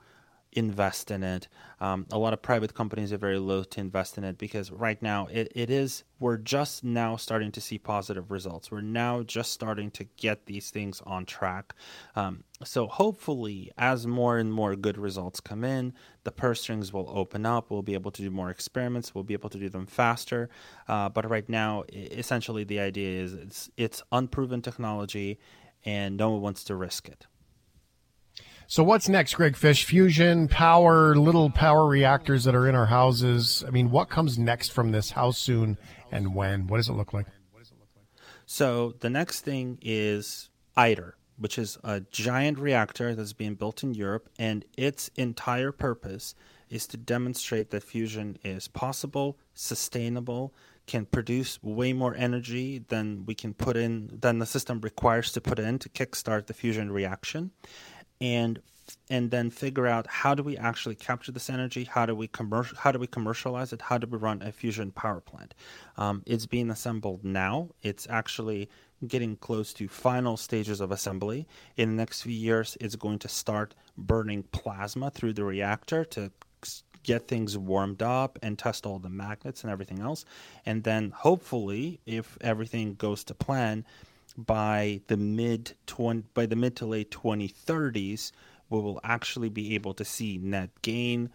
[0.54, 1.48] invest in it.
[1.80, 5.02] Um, a lot of private companies are very loath to invest in it because right
[5.02, 8.72] now it, it is, we're just now starting to see positive results.
[8.72, 11.74] We're now just starting to get these things on track.
[12.16, 17.10] Um, so hopefully, as more and more good results come in, the purse strings will
[17.14, 17.70] open up.
[17.70, 19.16] We'll be able to do more experiments.
[19.16, 20.50] We'll be able to do them faster.
[20.88, 25.40] Uh, but right now, essentially, the idea is it's, it's unproven technology
[25.86, 27.28] and no one wants to risk it.
[28.72, 29.84] So what's next, Greg Fish?
[29.84, 33.64] Fusion, power, little power reactors that are in our houses.
[33.68, 35.10] I mean, what comes next from this?
[35.10, 35.80] How soon
[36.12, 36.68] and when?
[36.68, 37.26] What does it look like?
[38.46, 43.96] So the next thing is ITER, which is a giant reactor that's being built in
[43.96, 46.36] Europe, and its entire purpose
[46.70, 50.54] is to demonstrate that fusion is possible, sustainable,
[50.86, 55.42] can produce way more energy than we can put in than the system requires to
[55.42, 57.52] put in to kickstart the fusion reaction
[58.22, 58.60] and
[59.10, 61.84] and then figure out how do we actually capture this energy?
[61.84, 63.82] How do we commercial how do we commercialize it?
[63.82, 65.54] How do we run a fusion power plant?
[65.98, 67.70] Um, it's being assembled now.
[67.84, 68.70] It's actually
[69.08, 71.48] getting close to final stages of assembly.
[71.78, 76.32] In the next few years it's going to start burning plasma through the reactor to
[77.04, 80.26] get things warmed up and test all the magnets and everything else.
[80.66, 83.86] And then hopefully if everything goes to plan
[84.38, 88.32] by the mid 20, by the mid to late 2030s,
[88.70, 91.30] we will actually be able to see net gain,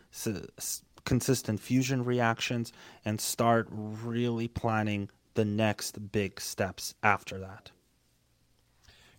[1.05, 2.73] consistent fusion reactions,
[3.05, 7.71] and start really planning the next big steps after that.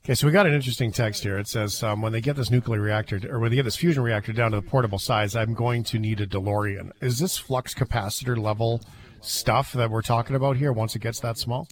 [0.05, 1.39] Okay, so we got an interesting text here.
[1.39, 4.03] It says um, when they get this nuclear reactor, or when they get this fusion
[4.03, 6.91] reactor down to the portable size, I'm going to need a DeLorean.
[7.01, 8.81] Is this flux capacitor level
[9.21, 11.67] stuff that we're talking about here once it gets that small?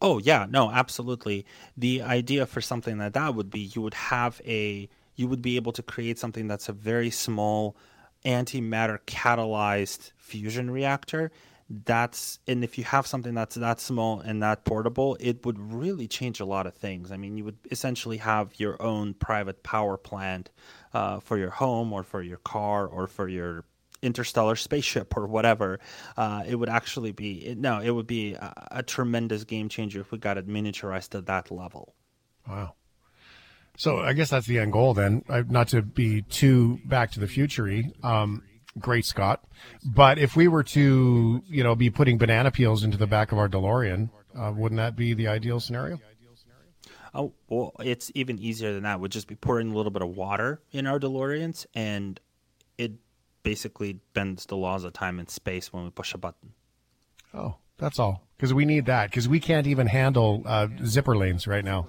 [0.00, 1.46] Oh yeah, no, absolutely.
[1.76, 5.56] The idea for something like that would be you would have a you would be
[5.56, 7.76] able to create something that's a very small
[8.24, 11.30] antimatter catalyzed fusion reactor.
[11.68, 16.06] That's and if you have something that's that small and that portable, it would really
[16.06, 17.10] change a lot of things.
[17.10, 20.50] I mean, you would essentially have your own private power plant
[20.92, 23.64] uh, for your home or for your car or for your
[24.06, 25.80] interstellar spaceship or whatever,
[26.16, 30.00] uh, it would actually be it, no, it would be a, a, tremendous game changer
[30.00, 31.94] if we got it miniaturized to that level.
[32.48, 32.74] Wow.
[33.76, 35.22] So I guess that's the end goal then.
[35.28, 38.42] Not to be too Back to the Future um,
[38.78, 39.44] great Scott,
[39.84, 43.38] but if we were to you know be putting banana peels into the back of
[43.38, 46.00] our DeLorean, uh, wouldn't that be the ideal scenario?
[47.14, 49.00] Oh well, it's even easier than that.
[49.00, 52.20] We'd just be pouring a little bit of water in our DeLoreans, and
[52.78, 52.92] it
[53.46, 56.52] basically bends the laws of time and space when we push a button.
[57.32, 58.26] Oh, that's all.
[58.36, 59.08] Because we need that.
[59.08, 61.86] Because we can't even handle uh, zipper lanes right now.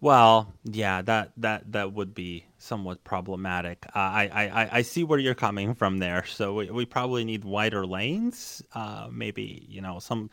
[0.00, 3.86] Well, yeah, that that that would be somewhat problematic.
[3.88, 6.24] Uh, I, I I see where you're coming from there.
[6.26, 8.62] So we, we probably need wider lanes.
[8.74, 10.30] Uh, maybe you know some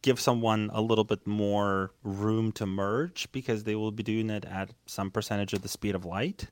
[0.00, 4.44] give someone a little bit more room to merge because they will be doing it
[4.46, 6.48] at some percentage of the speed of light.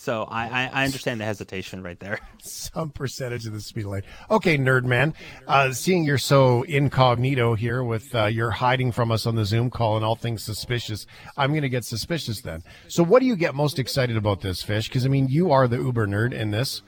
[0.00, 2.20] So I, I, understand the hesitation right there.
[2.38, 4.04] Some percentage of the speed of light.
[4.30, 5.12] Okay, nerd man.
[5.46, 9.68] Uh, seeing you're so incognito here with uh, you're hiding from us on the Zoom
[9.68, 12.62] call and all things suspicious, I'm going to get suspicious then.
[12.88, 14.88] So what do you get most excited about this fish?
[14.88, 16.80] Because I mean, you are the uber nerd in this.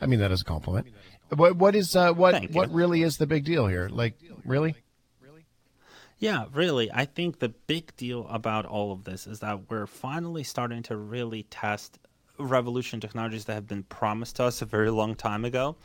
[0.00, 0.86] I mean that is a compliment.
[1.30, 3.88] What what is uh, what what really is the big deal here?
[3.88, 4.76] Like really?
[5.20, 5.44] really?
[6.20, 6.88] Yeah, really.
[6.92, 10.96] I think the big deal about all of this is that we're finally starting to
[10.96, 11.98] really test
[12.40, 15.76] revolution technologies that have been promised to us a very long time ago.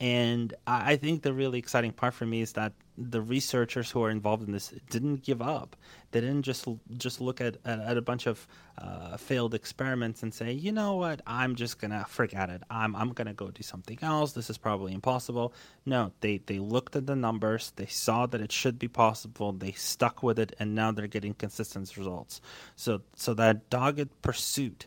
[0.00, 4.10] And I think the really exciting part for me is that the researchers who are
[4.10, 5.76] involved in this didn't give up.
[6.10, 8.46] They didn't just just look at at, a bunch of
[8.78, 12.62] uh, failed experiments and say, you know what, I'm just gonna forget it.
[12.70, 14.32] I'm I'm gonna go do something else.
[14.32, 15.52] This is probably impossible.
[15.84, 17.74] No, they they looked at the numbers.
[17.76, 19.52] They saw that it should be possible.
[19.52, 22.40] They stuck with it, and now they're getting consistent results.
[22.74, 24.86] So so that dogged pursuit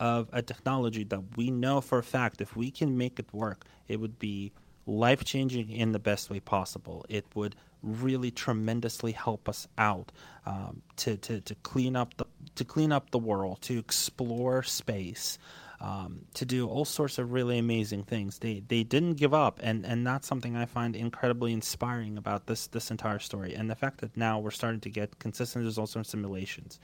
[0.00, 3.64] of a technology that we know for a fact if we can make it work,
[3.88, 4.52] it would be
[4.86, 7.04] life changing in the best way possible.
[7.08, 10.12] It would really tremendously help us out
[10.46, 12.26] um, to, to, to clean up the
[12.56, 15.38] to clean up the world, to explore space.
[15.82, 18.38] um, to do all sorts of really amazing things.
[18.38, 22.68] They they didn't give up, and and that's something I find incredibly inspiring about this
[22.68, 23.54] this entire story.
[23.54, 26.78] And the fact that now we're starting to get consistent results from simulations.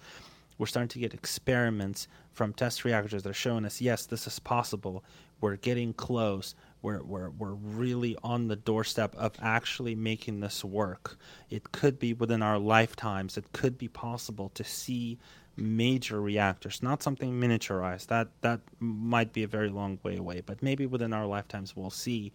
[0.59, 4.39] We're starting to get experiments from test reactors that are showing us, yes, this is
[4.39, 5.05] possible.
[5.41, 6.55] We're getting close.
[6.83, 11.17] We're, we're, we're really on the doorstep of actually making this work.
[11.49, 13.37] It could be within our lifetimes.
[13.37, 15.19] It could be possible to see
[15.59, 18.07] major reactors, not something miniaturized.
[18.07, 21.91] That that might be a very long way away, but maybe within our lifetimes we'll
[21.91, 22.33] see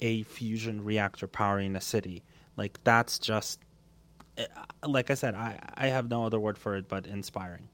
[0.00, 2.22] a fusion reactor powering a city.
[2.56, 3.60] Like that's just
[4.38, 7.68] Uh, like I said, I I have no other word for it but inspiring.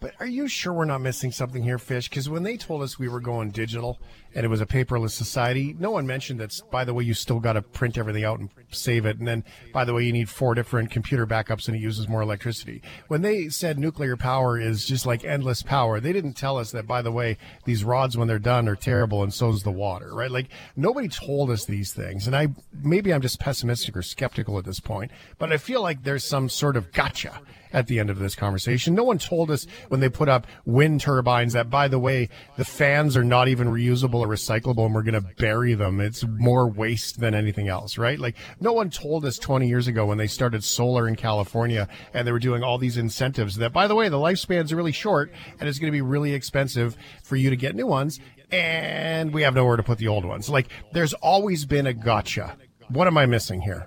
[0.00, 2.08] But are you sure we're not missing something here, Fish?
[2.10, 3.98] Because when they told us we were going digital
[4.34, 7.40] and it was a paperless society, no one mentioned that, by the way, you still
[7.40, 9.18] got to print everything out and save it.
[9.18, 12.22] And then, by the way, you need four different computer backups and it uses more
[12.22, 12.82] electricity.
[13.08, 16.86] When they said nuclear power is just like endless power, they didn't tell us that,
[16.86, 20.12] by the way, these rods, when they're done, are terrible and so is the water,
[20.14, 20.30] right?
[20.30, 22.26] Like, nobody told us these things.
[22.26, 26.02] And I, maybe I'm just pessimistic or skeptical at this point, but I feel like
[26.02, 27.40] there's some sort of gotcha
[27.74, 28.94] at the end of this conversation.
[28.94, 32.64] No one told us when they put up wind turbines that, by the way, the
[32.64, 36.00] fans are not even reusable or recyclable and we're going to bury them.
[36.00, 38.18] It's more waste than anything else, right?
[38.18, 42.26] Like no one told us 20 years ago when they started solar in California and
[42.26, 45.30] they were doing all these incentives that, by the way, the lifespans are really short
[45.60, 48.20] and it's going to be really expensive for you to get new ones.
[48.50, 50.48] And we have nowhere to put the old ones.
[50.48, 52.56] Like there's always been a gotcha.
[52.88, 53.86] What am I missing here?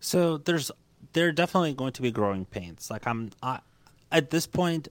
[0.00, 0.70] So there's
[1.12, 2.90] there are definitely going to be growing pains.
[2.90, 3.60] Like I'm I,
[4.10, 4.88] at this point,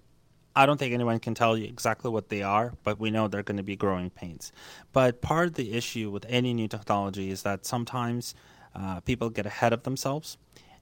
[0.56, 3.44] I don't think anyone can tell you exactly what they are, but we know they're
[3.44, 4.52] going to be growing pains.
[4.92, 8.36] But part of the issue with any new technology is that sometimes
[8.76, 10.38] uh, people get ahead of themselves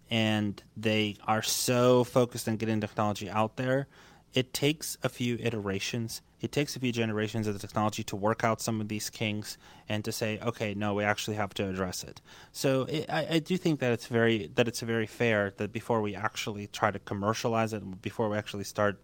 [0.09, 3.87] and they are so focused on getting technology out there.
[4.33, 8.43] It takes a few iterations it takes a few generations of the technology to work
[8.43, 9.57] out some of these kinks
[9.89, 12.21] and to say, okay, no, we actually have to address it.
[12.51, 16.01] So it, I, I, do think that it's very that it's very fair that before
[16.01, 18.99] we actually try to commercialize it, before we actually start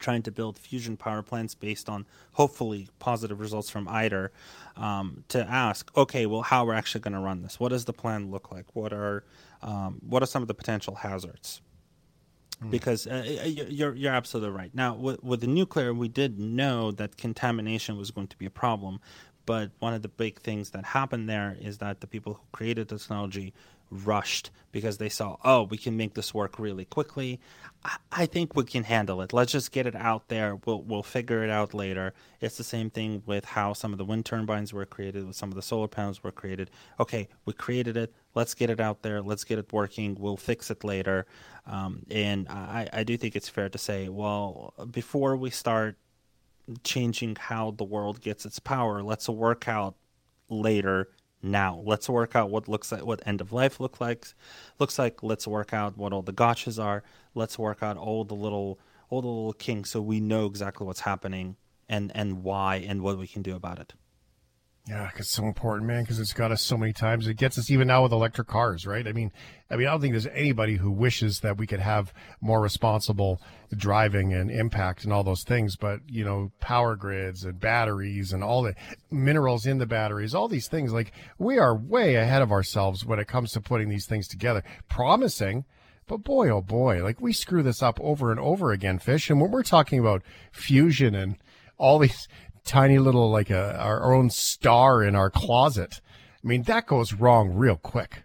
[0.00, 4.32] trying to build fusion power plants based on hopefully positive results from ITER,
[4.76, 7.60] um, to ask, okay, well, how are we're actually going to run this?
[7.60, 8.64] What does the plan look like?
[8.74, 9.24] What are
[9.62, 11.60] um, what are some of the potential hazards?
[12.62, 12.70] Mm.
[12.70, 13.24] because uh,
[13.70, 14.70] you're you're absolutely right.
[14.74, 18.50] Now, with, with the nuclear, we did know that contamination was going to be a
[18.50, 19.00] problem,
[19.46, 22.88] but one of the big things that happened there is that the people who created
[22.88, 23.54] the technology
[23.90, 27.40] rushed because they saw, oh, we can make this work really quickly.
[27.84, 29.32] I, I think we can handle it.
[29.32, 30.56] Let's just get it out there.
[30.64, 32.14] We'll we'll figure it out later.
[32.40, 35.48] It's the same thing with how some of the wind turbines were created, with some
[35.48, 36.70] of the solar panels were created.
[36.98, 38.14] Okay, we created it.
[38.34, 39.20] Let's get it out there.
[39.20, 40.16] Let's get it working.
[40.18, 41.26] We'll fix it later.
[41.66, 45.96] Um, and I, I do think it's fair to say, well, before we start
[46.84, 49.96] changing how the world gets its power, let's work out
[50.48, 51.08] later
[51.42, 51.82] now.
[51.84, 54.26] Let's work out what looks like what end of life look like
[54.78, 55.22] looks like.
[55.22, 57.02] Let's work out what all the gotchas are.
[57.34, 58.78] Let's work out all the little
[59.08, 61.56] all the little kinks so we know exactly what's happening
[61.88, 63.94] and and why and what we can do about it.
[64.88, 67.28] Yeah, it's so important, man, because it's got us so many times.
[67.28, 69.06] It gets us even now with electric cars, right?
[69.06, 69.30] I mean,
[69.70, 73.40] I mean, I don't think there's anybody who wishes that we could have more responsible
[73.76, 75.76] driving and impact and all those things.
[75.76, 78.74] But you know, power grids and batteries and all the
[79.10, 83.20] minerals in the batteries, all these things, like we are way ahead of ourselves when
[83.20, 84.64] it comes to putting these things together.
[84.88, 85.66] Promising,
[86.08, 89.30] but boy, oh boy, like we screw this up over and over again, fish.
[89.30, 91.36] And when we're talking about fusion and
[91.78, 92.26] all these
[92.70, 96.00] tiny little like a our, our own star in our closet.
[96.42, 98.22] I mean, that goes wrong real quick.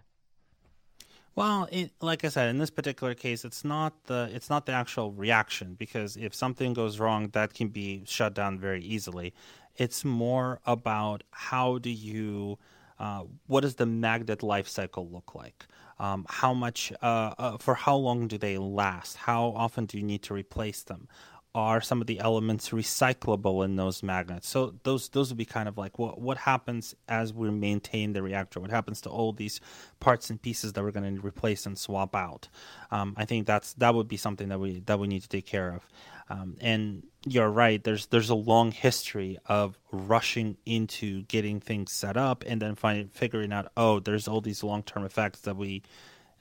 [1.34, 4.72] Well, it, like I said, in this particular case, it's not the it's not the
[4.72, 9.34] actual reaction because if something goes wrong, that can be shut down very easily.
[9.76, 12.58] It's more about how do you,
[12.98, 15.66] uh, what does the magnet life cycle look like?
[15.98, 19.16] Um, how much, uh, uh, for how long do they last?
[19.16, 21.08] How often do you need to replace them?
[21.56, 24.46] Are some of the elements recyclable in those magnets?
[24.46, 28.22] So those those would be kind of like what what happens as we maintain the
[28.22, 28.60] reactor?
[28.60, 29.58] What happens to all these
[29.98, 32.48] parts and pieces that we're going to replace and swap out?
[32.90, 35.46] Um, I think that's that would be something that we that we need to take
[35.46, 35.86] care of.
[36.28, 37.82] Um, and you're right.
[37.82, 43.08] There's there's a long history of rushing into getting things set up and then finding
[43.08, 45.84] figuring out oh there's all these long term effects that we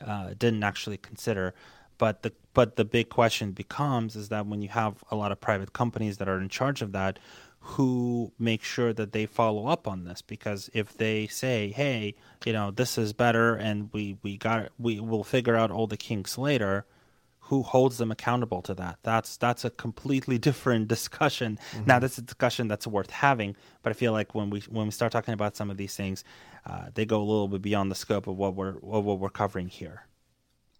[0.05, 1.53] uh, didn't actually consider.
[1.97, 5.41] But the but the big question becomes is that when you have a lot of
[5.41, 7.19] private companies that are in charge of that,
[7.59, 10.21] who make sure that they follow up on this?
[10.21, 12.15] Because if they say, "Hey,
[12.45, 15.87] you know, this is better," and we we got it, we will figure out all
[15.87, 16.85] the kinks later,
[17.45, 18.97] who holds them accountable to that?
[19.03, 21.59] That's that's a completely different discussion.
[21.71, 21.85] Mm-hmm.
[21.85, 24.91] Now, that's a discussion that's worth having, but I feel like when we when we
[24.91, 26.23] start talking about some of these things,
[26.65, 29.67] uh, they go a little bit beyond the scope of what we're what we're covering
[29.67, 30.05] here.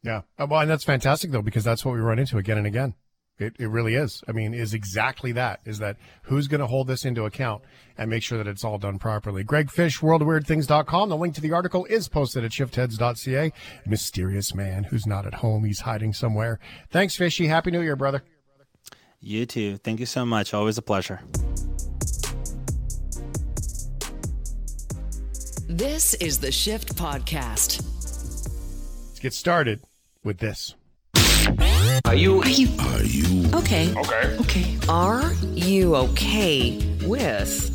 [0.06, 2.68] Yeah, uh, well, and that's fantastic though because that's what we run into again and
[2.68, 2.94] again.
[3.40, 4.24] It, it really is.
[4.30, 5.60] I mean, is exactly that.
[5.66, 7.64] Is that who's going to hold this into account
[7.98, 9.44] and make sure that it's all done properly?
[9.44, 11.10] Greg Fish, worldofweirdthings.com.
[11.10, 13.52] The link to the article is posted at shiftheads.ca.
[13.86, 15.66] Mysterious man who's not at home.
[15.66, 16.60] He's hiding somewhere.
[16.92, 17.48] Thanks, Fishy.
[17.48, 18.24] Happy New Year, brother.
[19.20, 19.78] You too.
[19.78, 20.54] Thank you so much.
[20.54, 21.20] Always a pleasure.
[25.68, 27.82] This is the Shift Podcast.
[29.08, 29.82] Let's get started
[30.26, 30.76] with this.
[32.04, 32.42] Are you?
[32.42, 32.68] Are you?
[32.80, 33.50] Are you?
[33.54, 33.94] Okay.
[33.96, 34.38] Okay.
[34.40, 34.78] Okay.
[34.90, 37.72] Are you okay with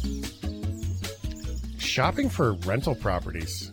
[1.79, 3.71] shopping for rental properties?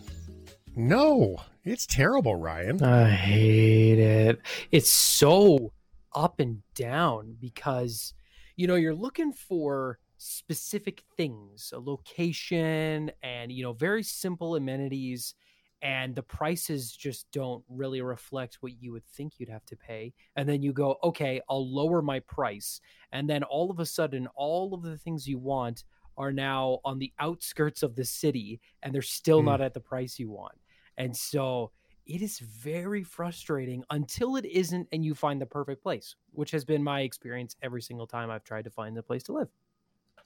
[0.75, 2.81] No, it's terrible, Ryan.
[2.83, 4.39] I hate it.
[4.71, 5.73] It's so
[6.15, 8.13] up and down because
[8.55, 15.33] you know you're looking for specific things, a location, and you know very simple amenities
[15.81, 20.13] and the prices just don't really reflect what you would think you'd have to pay
[20.35, 24.27] and then you go okay i'll lower my price and then all of a sudden
[24.35, 25.83] all of the things you want
[26.17, 29.45] are now on the outskirts of the city and they're still mm.
[29.45, 30.57] not at the price you want
[30.97, 31.71] and so
[32.07, 36.65] it is very frustrating until it isn't and you find the perfect place which has
[36.65, 39.49] been my experience every single time i've tried to find the place to live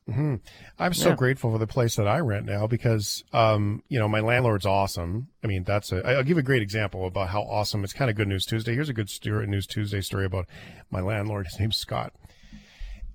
[0.10, 0.36] Mm-hmm.
[0.80, 1.16] I'm so yeah.
[1.16, 5.28] grateful for the place that I rent now because, um, you know, my landlord's awesome.
[5.44, 7.84] I mean, that's a, I'll give a great example about how awesome.
[7.84, 8.74] It's kind of good news Tuesday.
[8.74, 10.48] Here's a good story, news Tuesday story about
[10.90, 11.46] my landlord.
[11.46, 12.14] His name's Scott.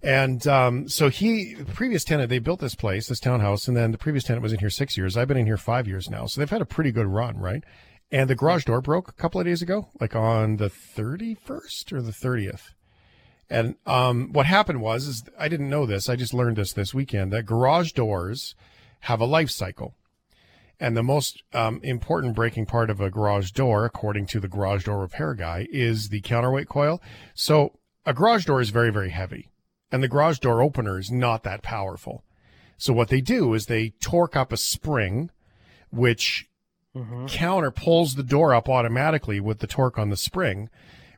[0.02, 3.90] And um, so he, the previous tenant, they built this place, this townhouse, and then
[3.90, 5.16] the previous tenant was in here six years.
[5.16, 7.64] I've been in here five years now, so they've had a pretty good run, right?
[8.12, 12.02] And the garage door broke a couple of days ago, like on the 31st or
[12.02, 12.72] the 30th.
[13.48, 16.08] And um, what happened was, is I didn't know this.
[16.08, 18.54] I just learned this this weekend that garage doors
[19.00, 19.94] have a life cycle.
[20.78, 24.84] And the most um, important breaking part of a garage door, according to the garage
[24.84, 27.00] door repair guy, is the counterweight coil.
[27.34, 29.48] So a garage door is very, very heavy,
[29.90, 32.24] and the garage door opener is not that powerful.
[32.76, 35.30] So what they do is they torque up a spring,
[35.90, 36.46] which
[36.94, 37.26] mm-hmm.
[37.26, 40.68] counter pulls the door up automatically with the torque on the spring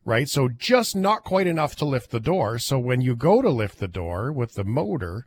[0.09, 0.29] right?
[0.29, 2.59] So just not quite enough to lift the door.
[2.59, 5.27] So when you go to lift the door with the motor,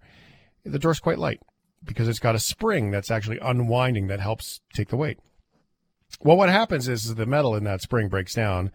[0.66, 1.40] the door's quite light
[1.84, 5.20] because it's got a spring that's actually unwinding that helps take the weight.
[6.24, 8.72] Well, what happens is, the metal in that spring breaks down.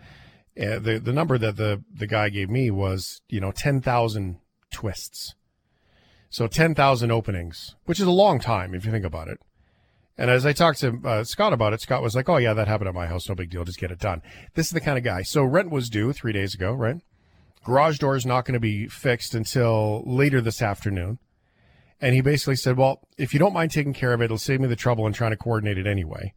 [0.58, 4.38] Uh, the the number that the the guy gave me was you know ten thousand
[4.72, 5.34] twists,
[6.30, 9.38] so ten thousand openings, which is a long time if you think about it.
[10.18, 12.68] And as I talked to uh, Scott about it, Scott was like, "Oh yeah, that
[12.68, 13.28] happened at my house.
[13.28, 13.64] No big deal.
[13.64, 14.22] Just get it done."
[14.54, 15.22] This is the kind of guy.
[15.22, 16.96] So rent was due three days ago, right?
[17.64, 21.18] Garage door is not going to be fixed until later this afternoon.
[22.00, 24.60] And he basically said, "Well, if you don't mind taking care of it, it'll save
[24.60, 26.32] me the trouble and trying to coordinate it anyway.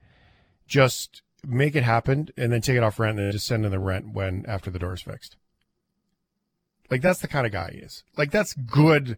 [0.67, 3.71] Just make it happen, and then take it off rent, and then just send in
[3.71, 5.37] the rent when after the door is fixed."
[6.89, 8.03] Like that's the kind of guy he is.
[8.17, 9.17] Like that's good,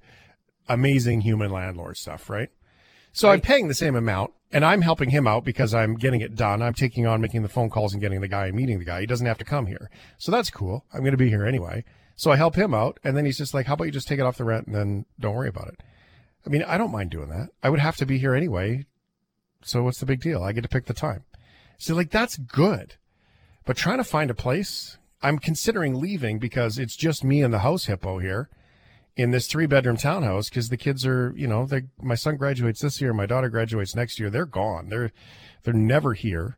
[0.67, 2.49] amazing human landlord stuff, right?
[3.13, 3.35] So right.
[3.35, 6.61] I'm paying the same amount and I'm helping him out because I'm getting it done.
[6.61, 9.01] I'm taking on making the phone calls and getting the guy and meeting the guy.
[9.01, 9.89] He doesn't have to come here.
[10.17, 10.85] So that's cool.
[10.93, 11.83] I'm going to be here anyway.
[12.15, 12.99] So I help him out.
[13.03, 14.75] And then he's just like, how about you just take it off the rent and
[14.75, 15.83] then don't worry about it?
[16.45, 17.49] I mean, I don't mind doing that.
[17.61, 18.85] I would have to be here anyway.
[19.63, 20.43] So what's the big deal?
[20.43, 21.23] I get to pick the time.
[21.77, 22.95] So like, that's good.
[23.65, 27.59] But trying to find a place, I'm considering leaving because it's just me and the
[27.59, 28.49] house hippo here
[29.21, 32.81] in this three bedroom townhouse because the kids are, you know, they my son graduates
[32.81, 34.29] this year, my daughter graduates next year.
[34.29, 34.89] They're gone.
[34.89, 35.11] They're
[35.63, 36.57] they're never here.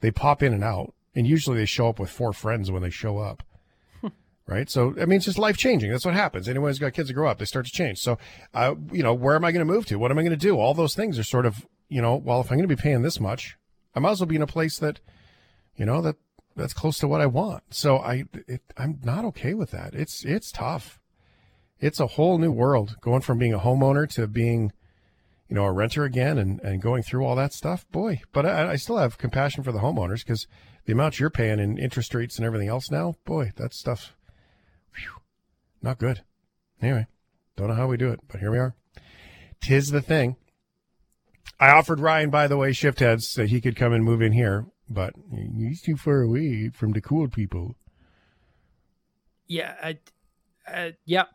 [0.00, 2.90] They pop in and out, and usually they show up with four friends when they
[2.90, 3.42] show up.
[4.46, 4.70] right.
[4.70, 5.90] So I mean, it's just life changing.
[5.90, 6.48] That's what happens.
[6.48, 7.98] Anyone who's got kids that grow up, they start to change.
[7.98, 8.18] So,
[8.54, 9.96] uh, you know, where am I going to move to?
[9.96, 10.58] What am I going to do?
[10.58, 13.02] All those things are sort of, you know, well, if I'm going to be paying
[13.02, 13.56] this much,
[13.94, 15.00] I might as well be in a place that,
[15.76, 16.16] you know, that
[16.54, 17.62] that's close to what I want.
[17.70, 19.94] So I, it, I'm not okay with that.
[19.94, 21.00] It's it's tough
[21.84, 24.72] it's a whole new world going from being a homeowner to being,
[25.48, 27.86] you know, a renter again and, and going through all that stuff.
[27.90, 30.46] Boy, but I, I still have compassion for the homeowners because
[30.86, 34.16] the amount you're paying in interest rates and everything else now, boy, that stuff,
[34.96, 35.20] whew,
[35.82, 36.22] not good.
[36.80, 37.06] Anyway,
[37.54, 38.74] don't know how we do it, but here we are.
[39.60, 40.36] Tis the thing.
[41.60, 44.32] I offered Ryan, by the way, shift heads that he could come and move in
[44.32, 45.12] here, but
[45.54, 47.76] he's too far away from the cool people.
[49.46, 49.98] Yeah, I,
[50.66, 51.28] uh, yep.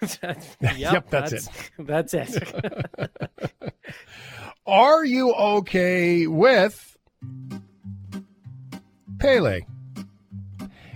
[0.22, 0.42] yep,
[0.76, 1.72] yep, that's, that's, it.
[1.78, 3.10] That's it.
[4.66, 6.96] Are you okay with
[9.18, 9.62] Pele?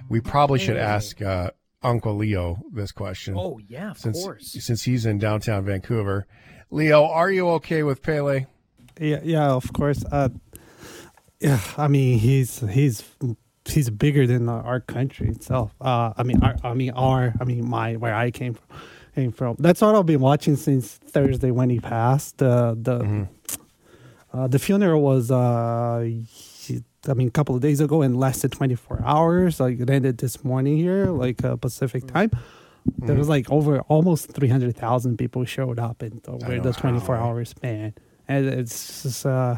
[0.09, 1.51] we probably should ask uh,
[1.83, 3.35] Uncle Leo this question.
[3.37, 4.53] Oh yeah, of since, course.
[4.53, 6.27] Since he's in downtown Vancouver,
[6.71, 8.47] Leo, are you okay with Pele?
[9.01, 10.05] Yeah, yeah, of course.
[10.11, 10.29] Uh,
[11.41, 13.03] yeah, I mean he's he's
[13.67, 15.75] he's bigger than our country itself.
[15.81, 18.79] Uh, I mean, our, I mean our, I mean my where I came from.
[19.15, 19.55] Came from.
[19.61, 22.43] That's what I've been watching since Thursday when he passed.
[22.43, 24.37] Uh, the mm-hmm.
[24.37, 29.03] uh, the funeral was, uh, I mean, a couple of days ago and lasted 24
[29.05, 29.61] hours.
[29.61, 32.31] Like it ended this morning here, like uh, Pacific time.
[32.31, 33.07] Mm-hmm.
[33.07, 37.95] There was like over almost 300,000 people showed up in over the 24 hour span
[38.29, 39.57] and it's just, uh,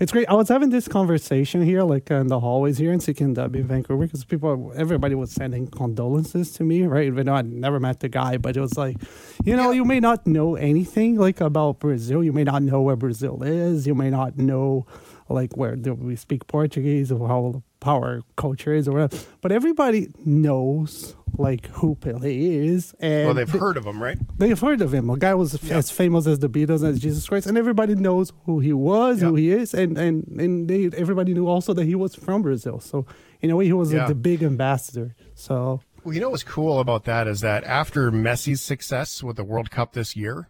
[0.00, 0.28] it's great.
[0.28, 4.24] I was having this conversation here, like in the hallways here in CKNW Vancouver, because
[4.24, 7.06] people, everybody was sending condolences to me, right?
[7.06, 8.96] Even though I never met the guy, but it was like,
[9.44, 12.22] you know, you may not know anything like about Brazil.
[12.22, 13.86] You may not know where Brazil is.
[13.86, 14.86] You may not know
[15.28, 19.16] like where we speak Portuguese or how how our culture is or whatever.
[19.40, 24.18] But everybody knows like who Pele is, and well, they've heard of him, right?
[24.38, 25.10] They've heard of him.
[25.10, 25.72] A guy was yep.
[25.72, 29.30] as famous as the Beatles as Jesus Christ, and everybody knows who he was, yep.
[29.30, 32.80] who he is, and and and they everybody knew also that he was from Brazil.
[32.80, 33.06] So
[33.40, 34.00] in a way, he was yeah.
[34.00, 35.14] like, the big ambassador.
[35.34, 35.80] So.
[36.04, 39.70] Well, you know what's cool about that is that after Messi's success with the World
[39.70, 40.48] Cup this year,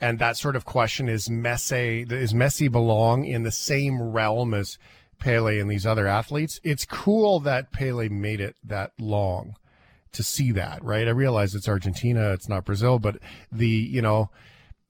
[0.00, 4.78] and that sort of question is Messi is Messi belong in the same realm as
[5.18, 6.60] Pele and these other athletes?
[6.62, 9.56] It's cool that Pele made it that long
[10.16, 11.06] to see that, right?
[11.06, 13.18] I realize it's Argentina, it's not Brazil, but
[13.50, 14.30] the, you know,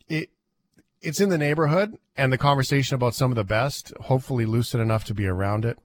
[0.08, 0.30] it
[1.02, 5.04] it's in the neighborhood and the conversation about some of the best, hopefully lucid enough
[5.04, 5.78] to be around it.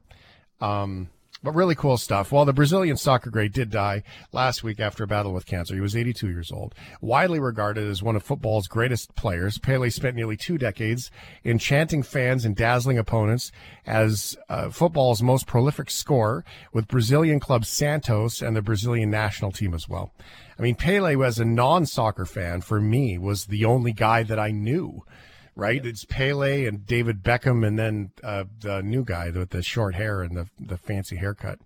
[0.59, 1.09] Um,
[1.43, 2.31] but really cool stuff.
[2.31, 5.73] Well, the Brazilian soccer great did die last week after a battle with cancer.
[5.73, 6.75] He was 82 years old.
[7.01, 11.09] Widely regarded as one of football's greatest players, Pele spent nearly two decades
[11.43, 13.51] enchanting fans and dazzling opponents
[13.85, 19.73] as uh, football's most prolific scorer with Brazilian club Santos and the Brazilian national team
[19.73, 20.11] as well.
[20.59, 24.51] I mean, Pele, as a non-soccer fan, for me, was the only guy that I
[24.51, 25.03] knew
[25.55, 25.85] right?
[25.85, 30.21] It's Pele and David Beckham, and then uh, the new guy with the short hair
[30.21, 31.59] and the the fancy haircut.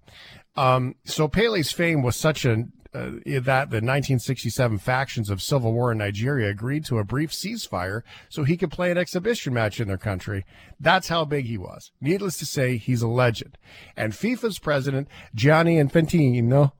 [0.56, 2.66] Um, so Pele's fame was such a
[2.96, 8.04] uh, that the 1967 factions of civil war in Nigeria agreed to a brief ceasefire
[8.30, 10.46] so he could play an exhibition match in their country.
[10.80, 11.92] That's how big he was.
[12.00, 13.58] Needless to say, he's a legend.
[13.98, 16.72] And FIFA's president, Gianni Infantino,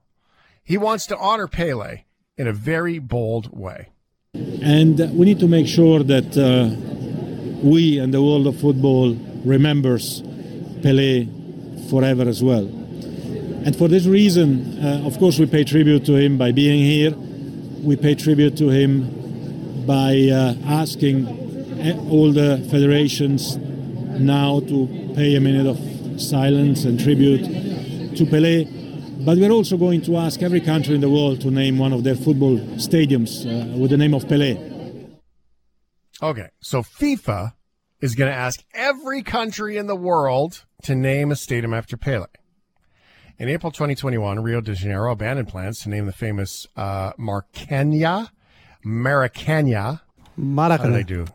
[0.64, 2.04] he wants to honor Pele
[2.38, 3.90] in a very bold way.
[4.62, 6.74] And we need to make sure that uh,
[7.62, 9.14] we and the world of football
[9.44, 10.22] remembers
[10.82, 11.28] Pele
[11.88, 12.66] forever as well.
[13.66, 17.12] And for this reason, uh, of course, we pay tribute to him by being here.
[17.82, 21.26] We pay tribute to him by uh, asking
[22.10, 28.75] all the federations now to pay a minute of silence and tribute to Pele.
[29.18, 32.04] But we're also going to ask every country in the world to name one of
[32.04, 34.56] their football stadiums uh, with the name of Pele.
[36.22, 37.54] Okay, so FIFA
[38.00, 42.26] is going to ask every country in the world to name a stadium after Pele.
[43.38, 48.30] In April 2021, Rio de Janeiro abandoned plans to name the famous uh, Maracana.
[48.84, 50.00] Maracana.
[50.38, 50.78] Maracana.
[50.78, 51.26] How do they do?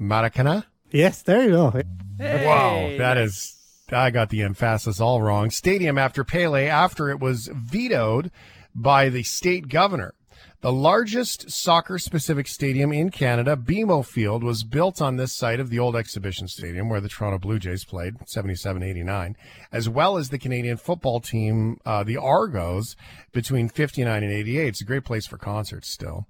[0.00, 0.64] Maracana?
[0.90, 1.70] Yes, there you go.
[2.18, 2.46] Hey.
[2.46, 3.56] Wow, that is.
[3.92, 5.50] I got the emphasis all wrong.
[5.50, 8.30] Stadium after Pele after it was vetoed
[8.74, 10.14] by the state governor.
[10.62, 15.70] The largest soccer specific stadium in Canada, BMO Field, was built on this site of
[15.70, 19.36] the old exhibition stadium where the Toronto Blue Jays played, 77 89,
[19.72, 22.94] as well as the Canadian football team, uh, the Argos,
[23.32, 24.68] between 59 and 88.
[24.68, 26.28] It's a great place for concerts still.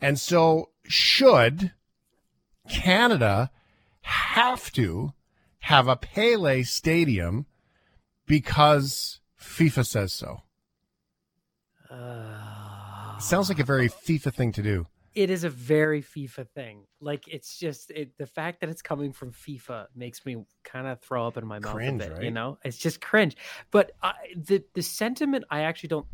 [0.00, 1.72] And so, should
[2.68, 3.50] Canada
[4.02, 5.12] have to
[5.66, 7.44] have a Pele stadium
[8.24, 10.42] because FIFA says so?
[11.90, 14.86] Uh Sounds like a very FIFA thing to do.
[15.16, 16.84] It is a very FIFA thing.
[17.00, 21.00] Like it's just it, the fact that it's coming from FIFA makes me kind of
[21.00, 22.12] throw up in my mouth cringe, a bit.
[22.12, 22.22] Right?
[22.22, 23.36] You know, it's just cringe.
[23.72, 26.06] But I, the the sentiment I actually don't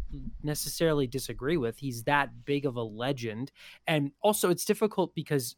[0.43, 1.77] necessarily disagree with.
[1.77, 3.53] He's that big of a legend,
[3.87, 5.57] and also it's difficult because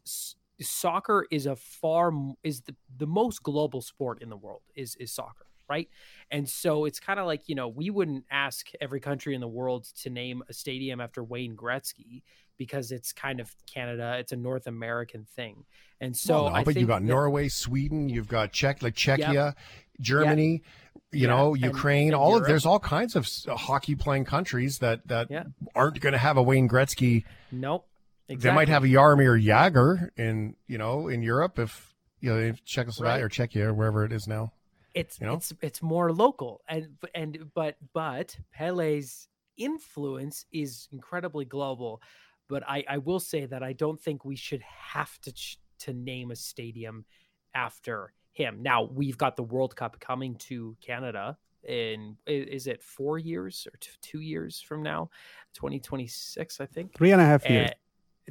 [0.61, 2.11] soccer is a far
[2.43, 5.89] is the, the most global sport in the world is is soccer right?
[6.31, 9.47] And so it's kind of like, you know, we wouldn't ask every country in the
[9.47, 12.23] world to name a stadium after Wayne Gretzky
[12.57, 15.65] because it's kind of Canada, it's a North American thing.
[15.99, 18.95] And so well, no, I but you've got that, Norway, Sweden, you've got Czech like
[18.95, 19.57] Czechia, yep,
[19.99, 22.43] Germany, yep, you know, Ukraine, and, and all Europe.
[22.43, 23.27] of there's all kinds of
[23.57, 25.29] hockey playing countries that that
[25.73, 27.23] aren't going to have a Wayne Gretzky.
[27.51, 27.87] Nope.
[28.27, 28.49] Exactly.
[28.49, 33.23] They might have a Jaromir Jagr in, you know, in Europe if you know, Czechoslovakia
[33.23, 33.23] right.
[33.23, 34.51] or Czechia or wherever it is now.
[34.95, 35.33] It's you know?
[35.33, 42.01] it's it's more local, and and but but Pele's influence is incredibly global.
[42.47, 45.93] But I I will say that I don't think we should have to ch- to
[45.93, 47.05] name a stadium
[47.53, 48.63] after him.
[48.63, 53.77] Now we've got the World Cup coming to Canada in is it four years or
[54.01, 55.09] two years from now,
[55.53, 56.95] 2026, I think.
[56.95, 57.71] Three and a half years.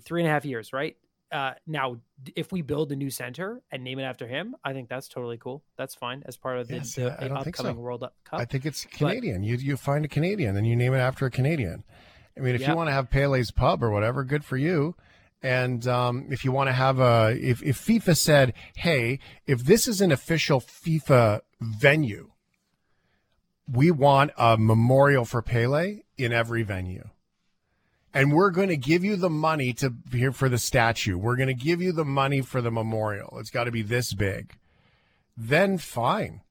[0.03, 0.97] Three and a half years, right?
[1.33, 1.97] Uh, now,
[2.37, 5.37] if we build a new center and name it after him, I think that's totally
[5.37, 5.65] cool.
[5.77, 7.81] That's fine as part of the, Yes, the I don't think upcoming so.
[7.81, 8.41] World Cup.
[8.41, 9.43] I think it's Canadian.
[9.43, 11.83] you you find a Canadian and you name it after a Canadian.
[12.37, 12.71] I mean, if Yeah.
[12.71, 14.95] you want to have Pele's Pub or whatever, good for you.
[15.43, 19.87] And um, if you want to have a, if, if FIFA said, hey, if this
[19.89, 22.31] is an official FIFA venue,
[23.71, 27.09] we want a memorial for Pele in every venue.
[28.15, 31.19] And we're going to give you the money to here for the statue.
[31.19, 33.37] We're going to give you the money for the memorial.
[33.41, 34.57] It's got to be this big.
[35.37, 36.43] Then fine.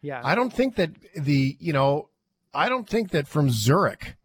[0.00, 2.08] yeah, I don't think that the, you know,
[2.54, 4.16] I don't think that from Zurich,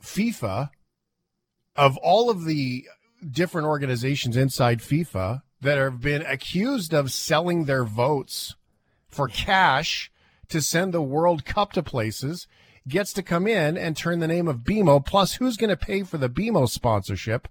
[0.00, 0.70] FIFA,
[1.76, 2.86] of all of the
[3.28, 8.54] different organizations inside FIFA that have been accused of selling their votes
[9.08, 10.10] for cash
[10.48, 12.46] to send the World Cup to places,
[12.88, 15.04] gets to come in and turn the name of BMO.
[15.04, 17.48] Plus, who's going to pay for the BMO sponsorship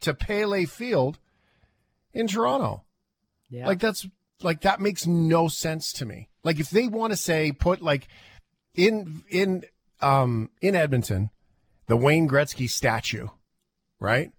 [0.00, 1.18] to Pele Field
[2.12, 2.84] in Toronto?
[3.50, 3.66] yeah.
[3.66, 4.06] Like that's
[4.42, 6.28] like that makes no sense to me.
[6.44, 8.08] Like if they want to say put like
[8.74, 9.64] in in
[10.00, 11.30] um in Edmonton,
[11.86, 13.28] the Wayne Gretzky statue,
[13.98, 14.32] right?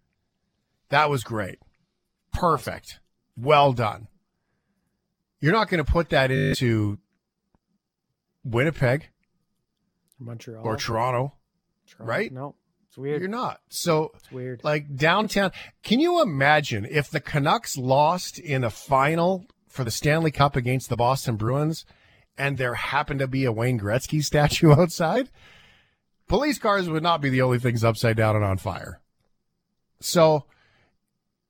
[0.89, 1.59] That was great.
[2.33, 2.99] Perfect.
[3.35, 4.07] Well done.
[5.39, 6.97] You're not going to put that into
[8.43, 9.09] Winnipeg
[10.19, 11.33] Montreal or Toronto,
[11.87, 12.09] Toronto.
[12.11, 12.31] right?
[12.31, 12.55] No,
[12.87, 13.21] it's weird.
[13.21, 13.61] You're not.
[13.69, 14.61] So It's weird.
[14.63, 15.51] like downtown.
[15.83, 20.89] Can you imagine if the Canucks lost in a final for the Stanley Cup against
[20.89, 21.85] the Boston Bruins
[22.37, 25.29] and there happened to be a Wayne Gretzky statue outside?
[26.27, 29.01] Police cars would not be the only things upside down and on fire.
[29.99, 30.45] So,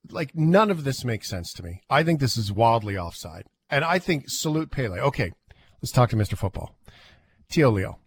[0.10, 1.82] like, none of this makes sense to me.
[1.90, 3.46] I think this is wildly offside.
[3.70, 5.00] And I think salute Pele.
[5.00, 5.32] Okay,
[5.82, 6.38] let's talk to Mr.
[6.38, 6.76] Football.
[7.50, 8.00] Tio Leo.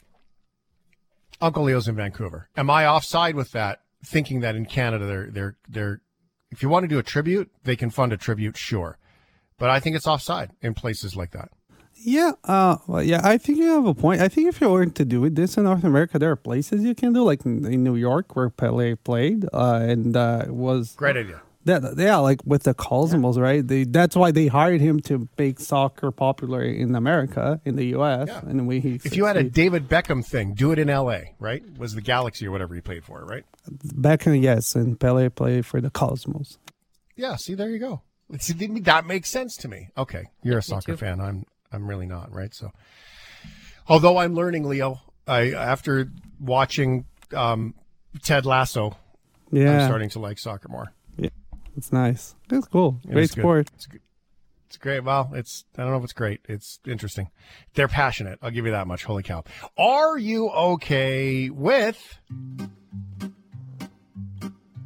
[1.43, 2.49] Uncle Leo's in Vancouver.
[2.57, 3.80] Am I offside with that?
[4.05, 6.01] Thinking that in Canada, they're they're they're.
[6.51, 8.99] If you want to do a tribute, they can fund a tribute, sure,
[9.59, 11.51] but I think it's offside in places like that.
[12.05, 14.20] Yeah, uh, well, yeah, I think you have a point.
[14.20, 16.82] I think if you're going to do it this in North America, there are places
[16.82, 20.95] you can do, like in, in New York where Pele played, uh, and uh, was
[20.97, 21.43] Great idea.
[21.64, 23.66] That yeah, like with the Cosmos, right?
[23.66, 28.28] They that's why they hired him to make soccer popular in America, in the U.S.
[28.28, 28.40] Yeah.
[28.40, 31.34] And we he If you had a David Beckham thing, do it in L.A.
[31.38, 31.62] Right?
[31.78, 33.44] Was the Galaxy or whatever he played for, right?
[33.70, 36.58] Beckham, yes, and Pele played for the Cosmos.
[37.16, 37.36] Yeah.
[37.36, 38.02] See, there you go.
[38.38, 39.88] See, that makes sense to me.
[39.96, 41.20] Okay, you're a soccer fan.
[41.20, 42.54] I'm I'm really not, right?
[42.54, 42.70] So,
[43.88, 46.10] although I'm learning, Leo, I after
[46.40, 47.04] watching
[47.34, 47.74] um,
[48.22, 48.96] Ted Lasso,
[49.52, 50.92] I'm Yeah, starting to like soccer more.
[51.77, 52.35] It's nice.
[52.51, 53.01] It's cool.
[53.05, 53.68] It Great sport.
[53.75, 54.01] It's, good.
[54.66, 55.01] it's great.
[55.05, 56.41] Well, it's I don't know if it's great.
[56.49, 57.31] It's interesting.
[57.75, 58.39] They're passionate.
[58.43, 59.05] I'll give you that much.
[59.05, 59.45] Holy cow!
[59.79, 62.18] Are you okay with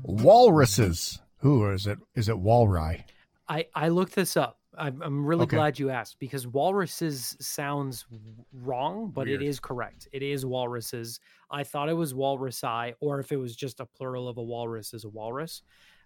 [0.03, 1.21] walruses?
[1.39, 1.99] Who is it?
[2.15, 3.05] Is it walry?
[3.49, 4.59] I I looked this up.
[4.79, 5.57] I'm I'm really Okay.
[5.57, 8.05] glad you asked because walruses sounds
[8.53, 9.43] wrong, but Weird.
[9.43, 10.09] it is correct.
[10.13, 11.21] It is walruses.
[11.51, 14.93] I thought it was walrusi, or if it was just a plural of a walrus
[14.93, 15.63] is a walrus.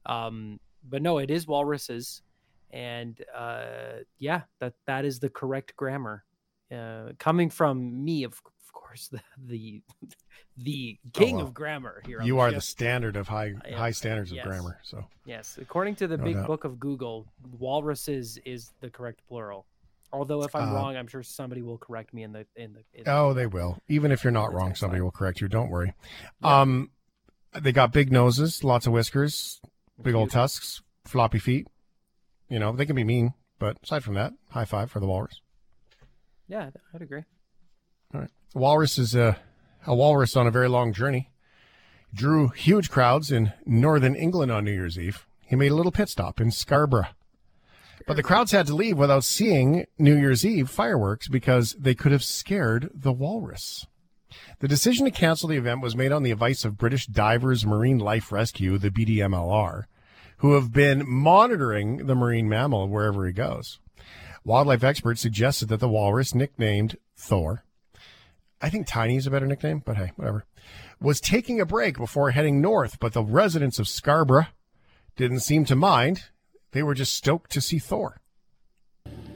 [0.06, 2.22] Um, but no, it is walruses,
[2.70, 6.24] and uh, yeah, that that is the correct grammar.
[6.72, 9.82] Uh, coming from me, of, of course, the the
[10.56, 11.46] the king Oh, well.
[11.48, 12.22] of grammar here.
[12.22, 12.54] You the are show.
[12.56, 13.72] the standard of high am.
[13.72, 14.46] high standards of Yes.
[14.46, 14.78] grammar.
[14.84, 16.46] So Yes, according to the No big doubt.
[16.46, 17.26] book of Google,
[17.58, 19.66] walruses is the correct plural.
[20.12, 22.80] Although if I'm Uh, wrong, I'm sure somebody will correct me in the in the.
[22.94, 23.78] In the oh, they will.
[23.88, 25.04] Even if you're not wrong, somebody line.
[25.04, 25.48] will correct you.
[25.48, 25.94] Don't worry.
[26.42, 26.60] Yeah.
[26.60, 26.90] Um,
[27.60, 29.60] they got big noses, lots of whiskers,
[30.02, 31.66] big old tusks, floppy feet.
[32.48, 35.40] You know they can be mean, but aside from that, high five for the walrus.
[36.48, 37.22] Yeah, I'd agree.
[38.12, 38.30] All right.
[38.52, 39.38] The walrus is a,
[39.86, 41.30] a walrus on a very long journey.
[42.12, 45.26] Drew huge crowds in northern England on New Year's Eve.
[45.46, 47.06] He made a little pit stop in Scarborough.
[48.06, 52.10] But the crowds had to leave without seeing New Year's Eve fireworks because they could
[52.10, 53.86] have scared the walrus.
[54.58, 57.98] The decision to cancel the event was made on the advice of British Divers Marine
[57.98, 59.84] Life Rescue, the BDMLR,
[60.38, 63.78] who have been monitoring the marine mammal wherever he goes.
[64.44, 67.64] Wildlife experts suggested that the walrus, nicknamed Thor,
[68.62, 70.44] I think Tiny is a better nickname, but hey, whatever.
[71.00, 74.48] Was taking a break before heading north, but the residents of Scarborough
[75.16, 76.24] didn't seem to mind.
[76.72, 78.19] They were just stoked to see Thor.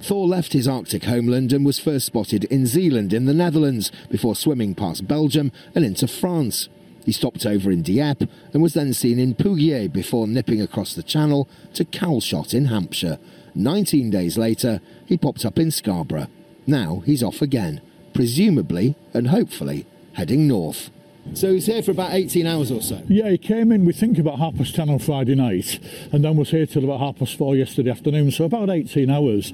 [0.05, 4.37] Thor left his Arctic homeland and was first spotted in Zeeland in the Netherlands before
[4.37, 6.69] swimming past Belgium and into France.
[7.07, 11.03] He stopped over in Dieppe and was then seen in Pouilly before nipping across the
[11.03, 13.19] channel to Calshot in Hampshire.
[13.55, 16.29] 19 days later, he popped up in Scarborough.
[16.67, 17.81] Now he's off again,
[18.13, 20.91] presumably and hopefully heading north.
[21.33, 23.03] So he's here for about 18 hours or so?
[23.09, 25.81] Yeah, he came in, we think, about half past 10 on Friday night,
[26.12, 29.53] and then was here till about half past 4 yesterday afternoon, so about 18 hours.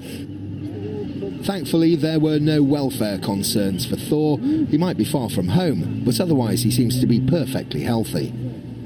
[1.45, 4.37] Thankfully, there were no welfare concerns for Thor.
[4.39, 8.31] He might be far from home, but otherwise he seems to be perfectly healthy.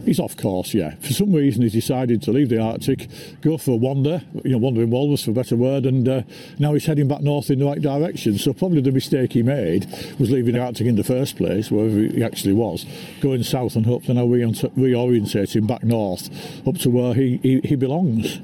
[0.05, 0.95] He's off course, yeah.
[1.01, 3.09] For some reason, he's decided to leave the Arctic,
[3.41, 6.21] go for a wander, you know, wandering walrus for a better word, and uh,
[6.59, 8.37] now he's heading back north in the right direction.
[8.37, 9.87] So probably the mistake he made
[10.19, 12.85] was leaving the Arctic in the first place, wherever he actually was,
[13.19, 16.29] going south and hope to now reorientate him back north
[16.67, 18.39] up to where he, he, he belongs.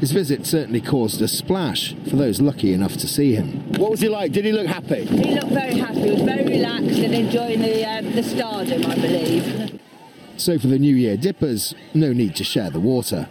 [0.00, 3.72] His visit certainly caused a splash for those lucky enough to see him.
[3.78, 4.30] What was he like?
[4.30, 5.06] Did he look happy?
[5.06, 6.00] He looked very happy.
[6.02, 9.67] He was very relaxed and enjoying the, um, the stardom, I believe.
[10.38, 13.28] So for the New Year dippers, no need to share the water.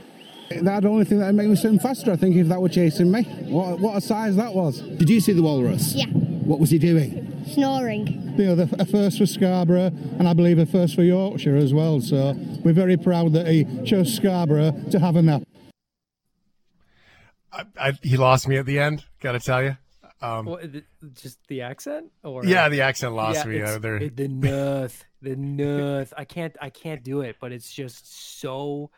[0.50, 2.70] That's the only thing that would make me swim faster, I think, if that were
[2.70, 3.24] chasing me.
[3.50, 4.80] What, what a size that was.
[4.82, 5.94] Did you see the walrus?
[5.94, 6.06] Yeah.
[6.08, 7.44] What was he doing?
[7.48, 8.08] Snoring.
[8.38, 11.74] You know, the, a first for Scarborough, and I believe a first for Yorkshire as
[11.74, 12.00] well.
[12.02, 12.34] So
[12.64, 15.44] we're very proud that he chose Scarborough to have a nap.
[17.52, 19.06] I, I, he lost me at the end.
[19.22, 19.78] Got to tell you.
[20.22, 20.62] Um, What,
[21.14, 23.58] just the accent, or Yeah, the accent lost me.
[23.58, 26.14] it's- Uh, it- the north, the north.
[26.18, 28.92] I can't, I can't do it, but it's just so.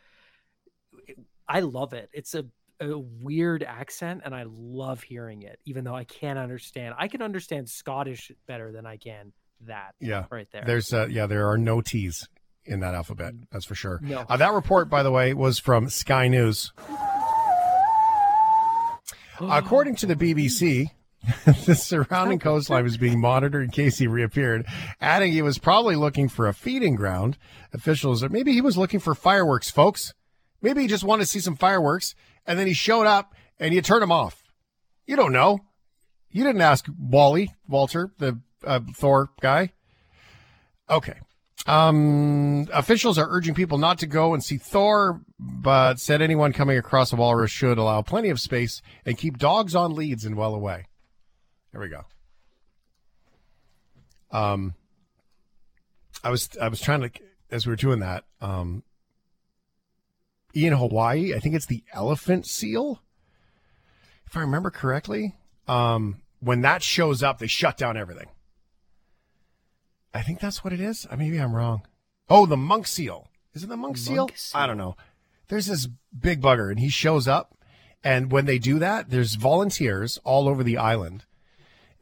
[1.48, 2.10] I love it.
[2.14, 2.46] It's a,
[2.80, 6.96] a weird accent, and I love hearing it, even though I can't understand.
[6.98, 9.34] I can understand Scottish better than I can
[9.66, 9.96] that.
[10.00, 10.64] yeah, right there.
[10.66, 12.28] There's uh, yeah, there are no T's
[12.66, 13.34] in that alphabet.
[13.52, 14.00] That's for sure.
[14.02, 14.26] No.
[14.30, 16.72] Uh, that report, by the way, was from Sky News.
[19.42, 20.92] According to the BBC,
[21.66, 24.66] the surrounding coastline was being monitored in case he reappeared,
[25.02, 27.38] adding he was probably looking for a feeding ground.
[27.74, 30.14] Officials, or maybe he was looking for fireworks, folks.
[30.62, 32.16] Maybe he just wanted to see some fireworks,
[32.46, 34.44] and then he showed up and you turned him off.
[35.06, 35.60] You don't know.
[36.32, 39.72] You didn't ask Wally, Walter, the uh, Thor guy.
[40.90, 41.16] Okay.
[41.68, 46.78] Um, officials are urging people not to go and see Thor, but said anyone coming
[46.78, 50.56] across a walrus should allow plenty of space and keep dogs on leads and well
[50.56, 50.86] away.
[51.72, 52.06] There we go.
[54.32, 54.74] Um,
[56.24, 57.12] I was I was trying to
[57.52, 58.26] as we were doing that.
[58.42, 58.84] Um,
[60.54, 63.02] in Hawaii, I think it's the elephant seal,
[64.26, 65.36] if I remember correctly.
[65.68, 68.28] Um, when that shows up, they shut down everything.
[70.14, 71.06] I think that's what it is.
[71.10, 71.84] Uh, Maybe I'm wrong.
[72.30, 73.30] Oh, the monk seal.
[73.54, 74.16] Is it the monk, seal?
[74.16, 74.60] Monk seal.
[74.60, 74.96] I don't know.
[75.48, 77.56] There's this big bugger, and he shows up.
[78.04, 81.26] And when they do that, there's volunteers all over the island.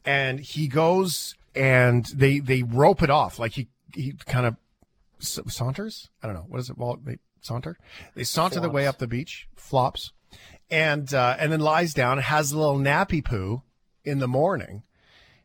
[0.08, 3.38] And he goes and they they rope it off.
[3.38, 4.56] Like he, he kind of
[5.20, 6.08] saunters.
[6.22, 6.46] I don't know.
[6.48, 6.78] What is it?
[6.78, 7.76] Well, they saunter.
[8.14, 10.12] They saunter the way up the beach, flops,
[10.70, 13.62] and uh, and then lies down, has a little nappy poo
[14.02, 14.82] in the morning,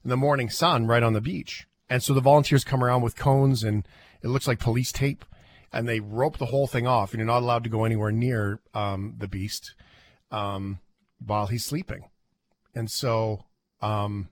[0.03, 1.68] in the morning sun, right on the beach.
[1.89, 3.86] And so the volunteers come around with cones and
[4.22, 5.26] it looks like police tape,
[5.74, 8.61] and they rope the whole thing off, and you're not allowed to go anywhere near
[8.74, 9.76] um, the beast
[10.32, 10.80] um,
[11.20, 12.05] while he's sleeping.
[12.74, 13.43] And so,
[13.82, 14.30] um,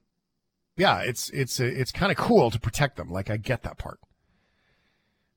[0.81, 3.11] yeah, it's it's it's kind of cool to protect them.
[3.11, 3.99] Like I get that part.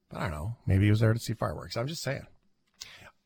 [0.09, 0.57] But I don't know.
[0.67, 1.77] Maybe he was there to see fireworks.
[1.77, 2.27] I'm just saying.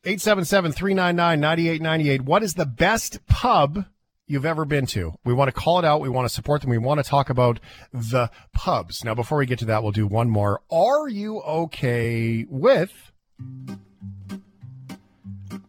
[0.03, 2.21] 877-399-9898.
[2.21, 3.85] What is the best pub
[4.27, 5.13] you've ever been to?
[5.23, 6.01] We want to call it out.
[6.01, 6.71] We want to support them.
[6.71, 7.61] We want to talk about
[7.93, 9.05] the pubs.
[9.05, 10.59] Now, before we get to that, we'll do one more.
[10.69, 13.13] Are you okay with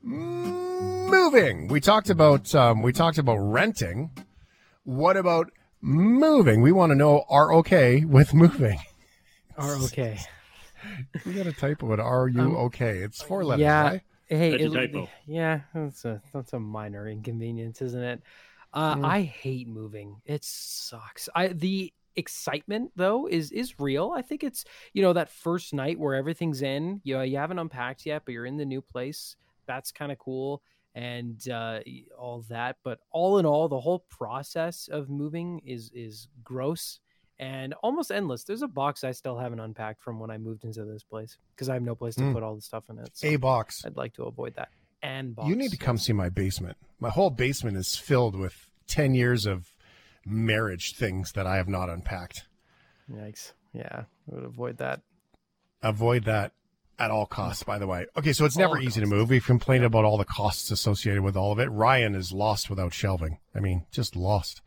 [0.02, 1.68] moving?
[1.68, 4.10] We talked about um, we talked about renting.
[4.82, 6.60] What about moving?
[6.62, 8.78] We want to know are okay with moving.
[9.56, 10.18] Are okay.
[11.26, 12.98] We got a typo at are you Um, okay?
[12.98, 13.82] It's four letters, yeah.
[13.82, 14.02] right?
[14.28, 15.08] Hey, That's a it- typo.
[15.26, 18.22] yeah, that's a that's a minor inconvenience, isn't it?
[18.72, 19.04] Uh, Mm.
[19.04, 20.22] I hate moving.
[20.24, 21.28] It sucks.
[21.34, 24.12] I the excitement though is is real.
[24.16, 27.00] I think it's you know that first night where everything's in.
[27.02, 29.36] You know, you haven't unpacked yet, but you're in the new place.
[29.66, 30.62] That's kind of cool
[31.00, 31.80] and uh,
[32.18, 32.76] all that.
[32.84, 37.00] But all in all, the whole process of moving is is gross
[37.38, 38.44] and almost endless.
[38.44, 41.68] There's a box I still haven't unpacked from when I moved into this place because
[41.70, 42.34] I have no place to Mm.
[42.34, 43.08] put all the stuff in it.
[43.14, 43.82] So A box.
[43.86, 44.68] I'd like to avoid that.
[45.02, 45.48] And box.
[45.48, 46.76] You need to come see my basement.
[46.98, 49.72] My whole basement is filled with 10 years of
[50.26, 52.46] marriage things that I have not unpacked.
[53.10, 53.52] Yikes.
[53.72, 55.00] Yeah, I would avoid that.
[55.82, 56.52] Avoid that
[57.00, 58.06] at all costs, by the way.
[58.16, 59.10] Okay, so it's never all easy costs.
[59.10, 59.30] to move.
[59.30, 61.66] We've complained about all the costs associated with all of it.
[61.66, 63.38] Ryan is lost without shelving.
[63.54, 64.60] I mean, just lost.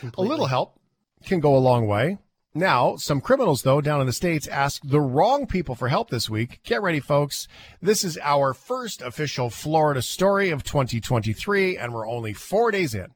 [0.00, 0.26] Completely.
[0.26, 0.80] A little help
[1.24, 2.18] can go a long way.
[2.54, 6.30] Now, some criminals, though, down in the States asked the wrong people for help this
[6.30, 6.60] week.
[6.64, 7.48] Get ready, folks.
[7.82, 13.08] This is our first official Florida story of 2023, and we're only four days in.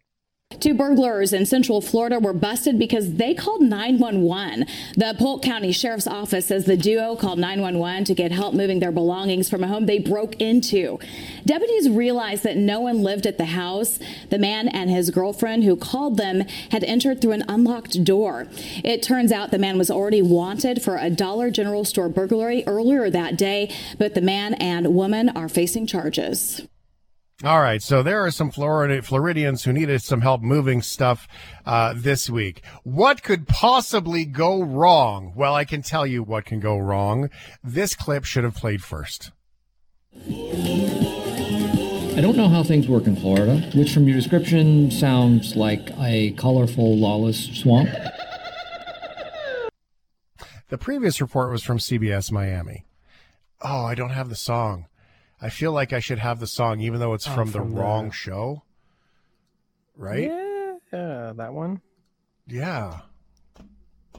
[0.61, 4.67] Two burglars in Central Florida were busted because they called 911.
[4.95, 8.93] The Polk County Sheriff's Office says the duo called 911 to get help moving their
[8.93, 10.99] belongings from a home they broke into.
[11.47, 13.99] Deputies realized that no one lived at the house.
[14.29, 16.41] The man and his girlfriend who called them
[16.71, 18.47] had entered through an unlocked door.
[18.85, 23.09] It turns out the man was already wanted for a Dollar General store burglary earlier
[23.09, 26.61] that day, but the man and woman are facing charges.
[27.43, 31.27] All right, so there are some Florida Floridians who needed some help moving stuff
[31.65, 32.63] uh, this week.
[32.83, 35.33] What could possibly go wrong?
[35.35, 37.31] Well, I can tell you what can go wrong.
[37.65, 39.33] This clip should have played first.
[42.15, 46.33] I don't know how things work in Florida, which from your description sounds like a
[46.33, 47.89] colorful, lawless swamp.
[50.69, 52.85] The previous report was from CBS Miami.
[53.63, 54.89] Oh, I don't have the song.
[55.41, 57.81] I feel like I should have the song, even though it's oh, from, from, the
[57.81, 58.63] wrong show.
[59.97, 60.29] Right?
[60.29, 61.81] Yeah, yeah, that one.
[62.47, 63.01] Yeah.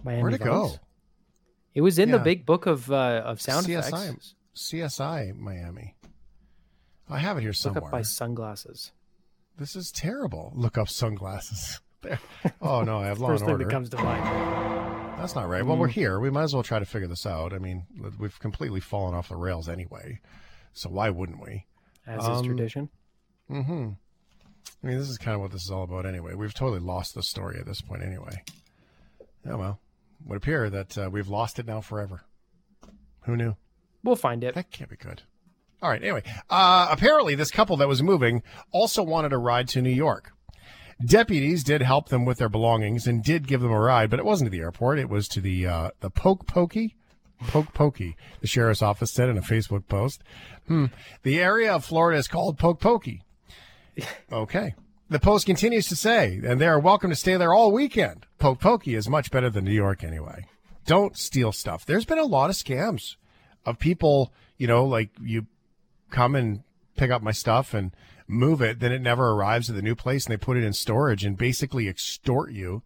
[0.04, 0.74] Miami Where'd it go?
[1.74, 2.18] It was in yeah.
[2.18, 4.36] the big book of uh, of sound CSI, effects.
[4.56, 5.96] CSI Miami.
[7.10, 7.82] I have it here somewhere.
[7.82, 8.92] Look up by sunglasses.
[9.58, 10.52] This is terrible.
[10.56, 11.80] Look up sunglasses.
[12.02, 12.20] There.
[12.64, 13.66] Oh no, I have Law First thing Order.
[13.66, 14.26] that comes to mind.
[15.20, 15.62] That's not right.
[15.62, 15.68] Mm.
[15.68, 15.92] Well, we're mm.
[15.92, 16.20] here.
[16.20, 17.54] We might as well try to figure this out.
[17.54, 17.86] I mean,
[18.18, 20.20] we've completely fallen off the rails anyway.
[20.74, 21.66] So why wouldn't we?
[22.08, 22.90] As um, is tradition.
[23.50, 23.90] Mm-hmm.
[24.84, 26.34] I mean, this is kind of what this is all about anyway.
[26.34, 28.44] We've totally lost the story at this point anyway.
[29.46, 29.80] Yeah, well,
[30.22, 32.24] it would appear that uh, we've lost it now forever.
[33.26, 33.56] Who knew?
[34.04, 34.56] We'll find it.
[34.56, 35.22] That can't be good.
[35.82, 36.02] All right.
[36.02, 40.32] Anyway, uh, apparently this couple that was moving also wanted a ride to New York.
[41.04, 44.26] Deputies did help them with their belongings and did give them a ride, but it
[44.26, 45.00] wasn't to the airport.
[45.00, 46.96] It was to the uh, the Polk Pokey
[47.48, 50.24] Polk Pokey, the sheriff's office said in a Facebook post.
[50.68, 50.86] Hmm.
[51.24, 53.24] The area of Florida is called Polk Pokey.
[54.32, 54.76] Okay.
[55.10, 58.26] The Post continues to say, and they are welcome to stay there all weekend.
[58.40, 60.46] Polk Pokey is much better than New York anyway.
[60.86, 61.86] Don't steal stuff.
[61.86, 63.18] There's been a lot of scams
[63.66, 65.48] of people, you know, like you
[66.10, 66.64] come and
[66.96, 67.92] pick up my stuff and
[68.26, 70.74] move it, then it never arrives at the new place and they put it in
[70.74, 72.82] storage and basically extort you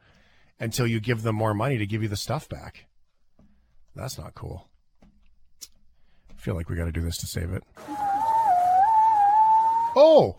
[0.60, 2.88] until you give them more money to give you the stuff back.
[3.96, 4.68] That's not cool.
[6.30, 7.64] I feel like we got to do this to save it.
[9.98, 10.36] Oh!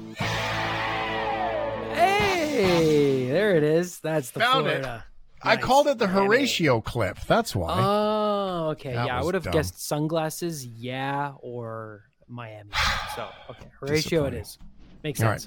[1.95, 4.01] Hey, there it is.
[4.01, 4.79] That's the Found Florida.
[4.79, 5.45] It.
[5.45, 5.59] Nice.
[5.59, 7.19] I called it the Horatio clip.
[7.27, 7.77] That's why.
[7.79, 8.93] Oh, okay.
[8.93, 9.53] That yeah, I would have dumb.
[9.53, 12.71] guessed sunglasses, yeah, or Miami.
[13.15, 13.67] So, okay.
[13.81, 14.59] Horatio it is.
[15.03, 15.47] Makes sense.